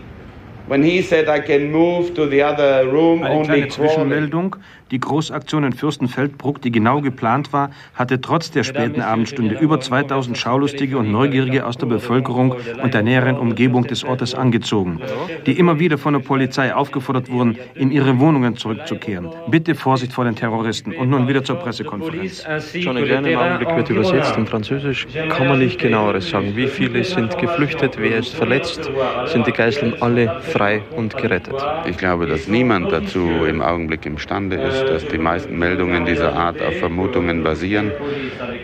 when 0.66 0.82
he 0.82 1.02
said 1.02 1.28
I 1.28 1.40
can 1.40 1.70
move 1.70 2.14
to 2.14 2.26
the 2.26 2.42
other 2.42 2.90
room 2.90 3.22
Eine 3.22 3.34
only 3.34 3.46
kleine. 3.46 3.68
Zwischenmeldung. 3.68 4.56
Die 4.90 4.98
Großaktion 4.98 5.64
in 5.64 5.72
Fürstenfeldbruck, 5.72 6.60
die 6.62 6.72
genau 6.72 7.00
geplant 7.00 7.52
war, 7.52 7.70
hatte 7.94 8.20
trotz 8.20 8.50
der 8.50 8.64
späten 8.64 9.00
Abendstunde 9.00 9.54
über 9.54 9.80
2000 9.80 10.36
Schaulustige 10.36 10.98
und 10.98 11.12
Neugierige 11.12 11.66
aus 11.66 11.76
der 11.76 11.86
Bevölkerung 11.86 12.56
und 12.82 12.94
der 12.94 13.02
näheren 13.02 13.38
Umgebung 13.38 13.86
des 13.86 14.04
Ortes 14.04 14.34
angezogen, 14.34 15.00
die 15.46 15.58
immer 15.58 15.78
wieder 15.78 15.96
von 15.96 16.14
der 16.14 16.20
Polizei 16.20 16.74
aufgefordert 16.74 17.30
wurden, 17.30 17.56
in 17.74 17.92
ihre 17.92 18.18
Wohnungen 18.18 18.56
zurückzukehren. 18.56 19.28
Bitte 19.48 19.74
Vorsicht 19.74 20.12
vor 20.12 20.24
den 20.24 20.34
Terroristen. 20.34 20.92
Und 20.94 21.10
nun 21.10 21.28
wieder 21.28 21.44
zur 21.44 21.56
Pressekonferenz. 21.56 22.44
Johnny 22.74 23.02
Klein 23.02 23.24
im 23.24 23.38
Augenblick 23.38 23.76
wird 23.76 23.90
übersetzt 23.90 24.36
in 24.36 24.46
Französisch. 24.46 25.06
Kann 25.28 25.48
man 25.48 25.58
nicht 25.60 25.78
genaueres 25.78 26.30
sagen. 26.30 26.56
Wie 26.56 26.66
viele 26.66 27.04
sind 27.04 27.38
geflüchtet? 27.38 27.96
Wer 27.98 28.18
ist 28.18 28.34
verletzt? 28.34 28.90
Sind 29.26 29.46
die 29.46 29.52
Geiseln 29.52 29.94
alle 30.00 30.40
frei 30.40 30.82
und 30.96 31.16
gerettet? 31.16 31.54
Ich 31.86 31.96
glaube, 31.96 32.26
dass 32.26 32.48
niemand 32.48 32.90
dazu 32.90 33.20
im 33.48 33.62
Augenblick 33.62 34.04
imstande 34.06 34.56
ist, 34.56 34.79
dass 34.84 35.06
die 35.06 35.18
meisten 35.18 35.58
Meldungen 35.58 36.04
dieser 36.04 36.34
Art 36.34 36.60
auf 36.62 36.76
Vermutungen 36.78 37.42
basieren. 37.42 37.92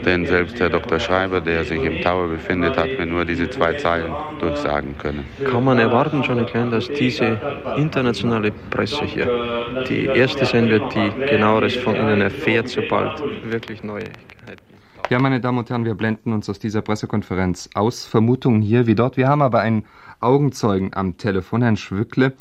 Denn 0.05 0.27
selbst 0.27 0.59
Herr 0.61 0.71
Dr. 0.71 0.99
Schreiber, 0.99 1.41
der 1.41 1.65
sich 1.65 1.83
im 1.83 2.01
Tower 2.03 2.29
befindet, 2.29 2.77
hat 2.77 2.89
mir 2.99 3.07
nur 3.07 3.25
diese 3.25 3.49
zwei 3.51 3.75
Zeilen 3.75 4.13
durchsagen 4.39 4.97
können. 4.99 5.25
Kann 5.45 5.65
man 5.65 5.79
erwarten, 5.79 6.23
Johnny 6.23 6.45
Klein, 6.45 6.71
dass 6.71 6.89
diese 6.89 7.41
internationale 7.77 8.53
Presse 8.71 9.05
hier 9.05 9.85
die 9.89 10.07
erste 10.07 10.45
sein 10.45 10.69
wird, 10.69 10.95
die 10.95 11.11
genaueres 11.27 11.77
von 11.77 11.97
Ihnen 11.97 12.21
erfährt, 12.21 12.69
sobald 12.69 13.23
wirklich 13.45 13.83
Neuigkeiten 13.83 14.63
Ja, 15.11 15.19
meine 15.19 15.41
Damen 15.41 15.59
und 15.59 15.71
Herren, 15.71 15.85
wir 15.85 15.95
blenden 15.95 16.33
uns 16.33 16.49
aus 16.51 16.59
dieser 16.59 16.83
Pressekonferenz 16.83 17.71
aus. 17.75 18.05
Vermutungen 18.05 18.63
hier 18.63 18.87
wie 18.87 18.95
dort. 18.95 19.17
Wir 19.17 19.29
haben 19.29 19.43
aber 19.43 19.61
einen 19.61 19.85
Augenzeugen 20.21 20.93
am 20.95 21.17
Telefon, 21.17 21.63
Herrn 21.63 21.77
Schwückle 21.77 22.33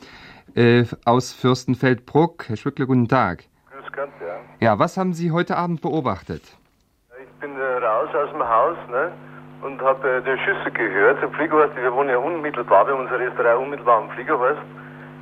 äh, 0.55 0.85
aus 1.03 1.33
Fürstenfeldbruck. 1.33 2.45
Herr 2.47 2.57
Schwückle, 2.57 2.87
guten 2.87 3.07
Tag. 3.07 3.45
Gott, 3.95 4.09
ja. 4.19 4.35
Ja, 4.59 4.79
was 4.79 4.97
haben 4.97 5.13
Sie 5.13 5.31
heute 5.31 5.55
Abend 5.55 5.81
beobachtet? 5.81 6.43
Ich 7.21 7.31
bin 7.39 7.51
äh, 7.57 7.63
raus 7.63 8.09
aus 8.13 8.29
dem 8.29 8.43
Haus 8.43 8.77
ne, 8.91 9.11
und 9.61 9.81
habe 9.81 10.17
äh, 10.17 10.21
die 10.21 10.37
Schüsse 10.43 10.69
gehört. 10.71 11.23
Im 11.23 11.31
Fliegerhorst, 11.31 11.75
wir 11.77 11.93
wohnen 11.93 12.09
ja 12.09 12.17
unmittelbar, 12.17 12.85
wir 12.87 12.93
haben 12.93 13.01
unsere 13.01 13.19
Restaurant 13.19 13.63
unmittelbar 13.63 14.03
am 14.03 14.09
Fliegerhorst, 14.11 14.61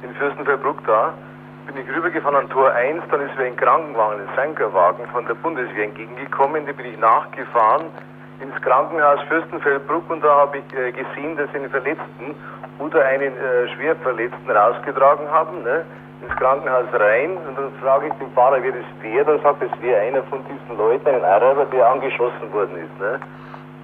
in 0.02 0.14
Fürstenfeldbruck 0.16 0.84
da. 0.88 1.14
Bin 1.68 1.78
ich 1.78 1.96
rübergefahren 1.96 2.36
an 2.36 2.50
Tor 2.50 2.72
1, 2.72 3.04
dann 3.12 3.22
ist 3.22 3.38
mir 3.38 3.46
ein 3.46 3.56
Krankenwagen, 3.56 4.22
ein 4.22 4.36
Sankerwagen 4.36 5.06
von 5.14 5.26
der 5.28 5.36
Bundeswehr 5.36 5.86
entgegengekommen. 5.86 6.66
Den 6.66 6.76
bin 6.76 6.88
ich 6.88 7.00
nachgefahren 7.00 7.86
ins 8.42 8.60
Krankenhaus 8.62 9.22
Fürstenfeldbruck 9.30 10.10
und 10.10 10.24
da 10.24 10.36
habe 10.42 10.58
ich 10.58 10.74
äh, 10.74 10.92
gesehen, 10.92 11.38
dass 11.38 11.50
sie 11.52 11.58
einen 11.58 11.70
Verletzten 11.70 12.36
oder 12.80 13.06
einen 13.06 13.38
äh, 13.38 13.68
Schwerverletzten 13.76 14.50
rausgetragen 14.50 15.30
haben. 15.30 15.64
Ne? 15.64 15.86
Ins 16.24 16.36
Krankenhaus 16.38 16.86
rein 16.94 17.38
und 17.38 17.58
dann 17.58 17.74
frage 17.82 18.08
ich 18.08 18.14
den 18.14 18.32
Fahrer, 18.34 18.62
wer 18.62 18.72
das 18.72 18.86
wäre. 19.02 19.26
Dann 19.26 19.42
sagt, 19.42 19.62
es 19.62 19.82
wäre 19.82 20.02
einer 20.02 20.24
von 20.24 20.40
diesen 20.46 20.78
Leuten, 20.78 21.08
ein 21.08 21.24
Araber, 21.24 21.66
der 21.66 21.90
angeschossen 21.90 22.52
worden 22.52 22.78
ist. 22.78 23.00
Ne? 23.00 23.20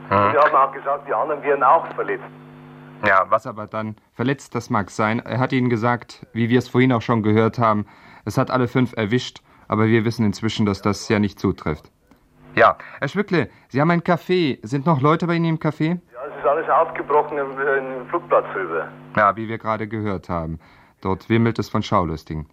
Und 0.09 0.33
wir 0.33 0.41
haben 0.41 0.55
auch 0.55 0.71
gesagt, 0.71 1.07
die 1.07 1.13
anderen 1.13 1.43
wären 1.43 1.63
auch 1.63 1.85
verletzt. 1.93 2.23
Ja, 3.05 3.25
was 3.29 3.47
aber 3.47 3.67
dann 3.67 3.95
verletzt, 4.13 4.55
das 4.55 4.69
mag 4.69 4.89
sein. 4.89 5.19
Er 5.19 5.39
hat 5.39 5.53
Ihnen 5.53 5.69
gesagt, 5.69 6.25
wie 6.33 6.49
wir 6.49 6.59
es 6.59 6.67
vorhin 6.67 6.91
auch 6.91 7.01
schon 7.01 7.23
gehört 7.23 7.59
haben, 7.59 7.85
es 8.25 8.37
hat 8.37 8.51
alle 8.51 8.67
fünf 8.67 8.93
erwischt, 8.97 9.41
aber 9.67 9.85
wir 9.85 10.03
wissen 10.03 10.25
inzwischen, 10.25 10.65
dass 10.65 10.81
das 10.81 11.07
ja 11.07 11.19
nicht 11.19 11.39
zutrifft. 11.39 11.91
Ja, 12.55 12.77
Herr 12.99 13.07
Schwückle, 13.07 13.49
Sie 13.69 13.79
haben 13.79 13.91
ein 13.91 14.01
Café. 14.01 14.59
Sind 14.63 14.85
noch 14.85 15.01
Leute 15.01 15.27
bei 15.27 15.35
Ihnen 15.35 15.45
im 15.45 15.59
Café? 15.59 15.99
Ja, 16.13 16.19
es 16.27 16.37
ist 16.37 16.45
alles 16.45 16.69
aufgebrochen 16.69 17.37
im, 17.37 17.51
im 17.51 18.07
Flugplatz 18.09 18.45
rüber. 18.55 18.87
Ja, 19.15 19.35
wie 19.35 19.47
wir 19.47 19.57
gerade 19.57 19.87
gehört 19.87 20.27
haben. 20.27 20.59
Dort 21.01 21.29
wimmelt 21.29 21.59
es 21.59 21.69
von 21.69 21.83
Schaulustigen. 21.83 22.45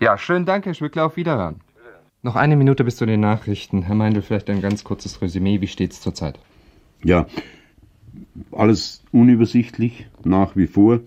Ja, 0.00 0.16
schönen 0.16 0.46
Dank, 0.46 0.66
Herr 0.66 0.74
Schwückle, 0.74 1.04
auf 1.04 1.16
Wiederhören. 1.16 1.60
Noch 2.22 2.36
eine 2.36 2.56
Minute 2.56 2.84
bis 2.84 2.96
zu 2.96 3.06
den 3.06 3.20
Nachrichten. 3.20 3.82
Herr 3.82 3.94
Meindl, 3.94 4.22
vielleicht 4.22 4.50
ein 4.50 4.60
ganz 4.60 4.84
kurzes 4.84 5.20
Resümee. 5.22 5.60
Wie 5.60 5.66
steht's 5.66 6.00
zurzeit? 6.00 6.38
Ja, 7.02 7.26
alles 8.52 9.02
unübersichtlich 9.10 10.06
nach 10.24 10.56
wie 10.56 10.66
vor. 10.66 11.00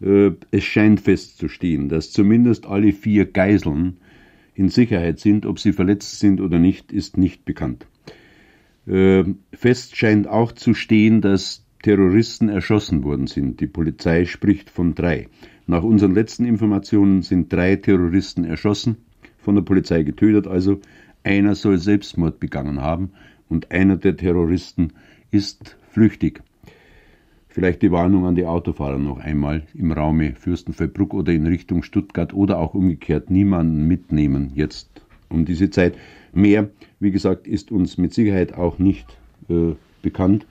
Äh, 0.00 0.32
es 0.50 0.64
scheint 0.64 1.00
festzustehen, 1.00 1.88
dass 1.88 2.12
zumindest 2.12 2.66
alle 2.66 2.92
vier 2.92 3.24
Geiseln 3.24 3.98
in 4.54 4.68
Sicherheit 4.68 5.18
sind. 5.18 5.46
Ob 5.46 5.58
sie 5.58 5.72
verletzt 5.72 6.20
sind 6.20 6.40
oder 6.40 6.58
nicht, 6.58 6.92
ist 6.92 7.16
nicht 7.16 7.44
bekannt. 7.44 7.86
Äh, 8.86 9.24
fest 9.52 9.96
scheint 9.96 10.28
auch 10.28 10.52
zu 10.52 10.74
stehen, 10.74 11.20
dass 11.20 11.64
Terroristen 11.82 12.48
erschossen 12.48 13.02
worden 13.04 13.26
sind. 13.26 13.60
Die 13.60 13.66
Polizei 13.66 14.24
spricht 14.24 14.70
von 14.70 14.94
drei. 14.94 15.28
Nach 15.66 15.82
unseren 15.82 16.14
letzten 16.14 16.44
Informationen 16.44 17.22
sind 17.22 17.52
drei 17.52 17.76
Terroristen 17.76 18.44
erschossen, 18.44 18.96
von 19.38 19.54
der 19.54 19.62
Polizei 19.62 20.02
getötet, 20.02 20.46
also 20.46 20.80
einer 21.22 21.54
soll 21.54 21.78
Selbstmord 21.78 22.38
begangen 22.38 22.82
haben 22.82 23.10
und 23.48 23.70
einer 23.70 23.96
der 23.96 24.16
Terroristen 24.16 24.92
ist 25.30 25.76
flüchtig. 25.90 26.42
Vielleicht 27.48 27.82
die 27.82 27.92
Warnung 27.92 28.26
an 28.26 28.34
die 28.34 28.46
Autofahrer 28.46 28.98
noch 28.98 29.18
einmal 29.18 29.62
im 29.74 29.92
Raume 29.92 30.34
Fürstenfeldbruck 30.34 31.14
oder 31.14 31.32
in 31.32 31.46
Richtung 31.46 31.82
Stuttgart 31.82 32.34
oder 32.34 32.58
auch 32.58 32.74
umgekehrt 32.74 33.30
niemanden 33.30 33.86
mitnehmen 33.86 34.50
jetzt 34.54 34.88
um 35.28 35.44
diese 35.44 35.70
Zeit. 35.70 35.96
Mehr, 36.32 36.70
wie 36.98 37.10
gesagt, 37.10 37.46
ist 37.46 37.70
uns 37.70 37.96
mit 37.96 38.12
Sicherheit 38.12 38.54
auch 38.54 38.78
nicht 38.78 39.16
äh, 39.48 39.74
bekannt. 40.02 40.46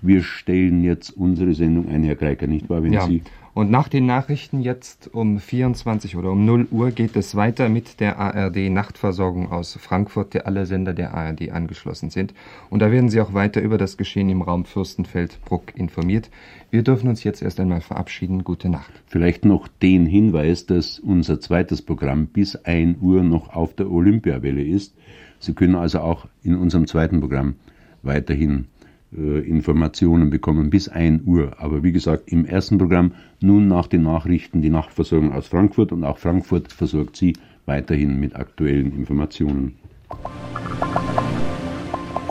Wir 0.00 0.22
stellen 0.22 0.82
jetzt 0.82 1.10
unsere 1.10 1.54
Sendung 1.54 1.88
ein, 1.88 2.04
Herr 2.04 2.16
Kreiker, 2.16 2.46
nicht 2.46 2.70
wahr? 2.70 2.82
Wenn 2.82 2.94
ja. 2.94 3.06
Sie 3.06 3.22
und 3.58 3.72
nach 3.72 3.88
den 3.88 4.06
Nachrichten 4.06 4.60
jetzt 4.60 5.12
um 5.12 5.40
24 5.40 6.14
oder 6.14 6.30
um 6.30 6.44
0 6.44 6.68
Uhr 6.70 6.92
geht 6.92 7.16
es 7.16 7.34
weiter 7.34 7.68
mit 7.68 7.98
der 7.98 8.16
ARD 8.16 8.70
Nachtversorgung 8.70 9.50
aus 9.50 9.76
Frankfurt, 9.80 10.32
der 10.32 10.46
alle 10.46 10.64
Sender 10.64 10.94
der 10.94 11.12
ARD 11.12 11.50
angeschlossen 11.50 12.08
sind. 12.08 12.34
Und 12.70 12.78
da 12.82 12.92
werden 12.92 13.08
Sie 13.08 13.20
auch 13.20 13.34
weiter 13.34 13.60
über 13.60 13.76
das 13.76 13.96
Geschehen 13.96 14.30
im 14.30 14.42
Raum 14.42 14.64
Fürstenfeldbruck 14.64 15.74
informiert. 15.74 16.30
Wir 16.70 16.84
dürfen 16.84 17.08
uns 17.08 17.24
jetzt 17.24 17.42
erst 17.42 17.58
einmal 17.58 17.80
verabschieden. 17.80 18.44
Gute 18.44 18.68
Nacht. 18.68 18.92
Vielleicht 19.06 19.44
noch 19.44 19.66
den 19.66 20.06
Hinweis, 20.06 20.66
dass 20.66 21.00
unser 21.00 21.40
zweites 21.40 21.82
Programm 21.82 22.28
bis 22.28 22.54
1 22.54 22.98
Uhr 23.00 23.24
noch 23.24 23.52
auf 23.52 23.74
der 23.74 23.90
Olympiawelle 23.90 24.62
ist. 24.62 24.94
Sie 25.40 25.54
können 25.54 25.74
also 25.74 25.98
auch 25.98 26.28
in 26.44 26.54
unserem 26.54 26.86
zweiten 26.86 27.18
Programm 27.18 27.56
weiterhin 28.04 28.66
Informationen 29.10 30.28
bekommen 30.28 30.68
bis 30.68 30.88
1 30.88 31.22
Uhr. 31.24 31.56
Aber 31.58 31.82
wie 31.82 31.92
gesagt, 31.92 32.30
im 32.30 32.44
ersten 32.44 32.76
Programm 32.78 33.12
nun 33.40 33.66
nach 33.68 33.86
den 33.86 34.02
Nachrichten 34.02 34.60
die 34.60 34.70
Nachtversorgung 34.70 35.32
aus 35.32 35.46
Frankfurt 35.48 35.92
und 35.92 36.04
auch 36.04 36.18
Frankfurt 36.18 36.72
versorgt 36.72 37.16
Sie 37.16 37.34
weiterhin 37.64 38.20
mit 38.20 38.36
aktuellen 38.36 38.92
Informationen. 38.92 39.76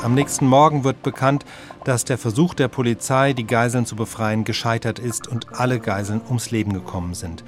Am 0.03 0.13
nächsten 0.13 0.45
Morgen 0.45 0.83
wird 0.83 1.01
bekannt, 1.03 1.45
dass 1.83 2.05
der 2.05 2.17
Versuch 2.17 2.53
der 2.53 2.67
Polizei, 2.67 3.33
die 3.33 3.47
Geiseln 3.47 3.85
zu 3.85 3.95
befreien, 3.95 4.43
gescheitert 4.43 4.99
ist 4.99 5.27
und 5.27 5.59
alle 5.59 5.79
Geiseln 5.79 6.21
ums 6.27 6.51
Leben 6.51 6.73
gekommen 6.73 7.13
sind. 7.13 7.43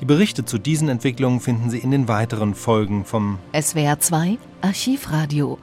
Die 0.00 0.04
Berichte 0.04 0.44
zu 0.44 0.58
diesen 0.58 0.88
Entwicklungen 0.88 1.40
finden 1.40 1.70
Sie 1.70 1.78
in 1.78 1.90
den 1.90 2.08
weiteren 2.08 2.54
Folgen 2.54 3.04
vom 3.04 3.38
SWR 3.58 3.98
2 3.98 4.38
Archivradio 4.60 5.58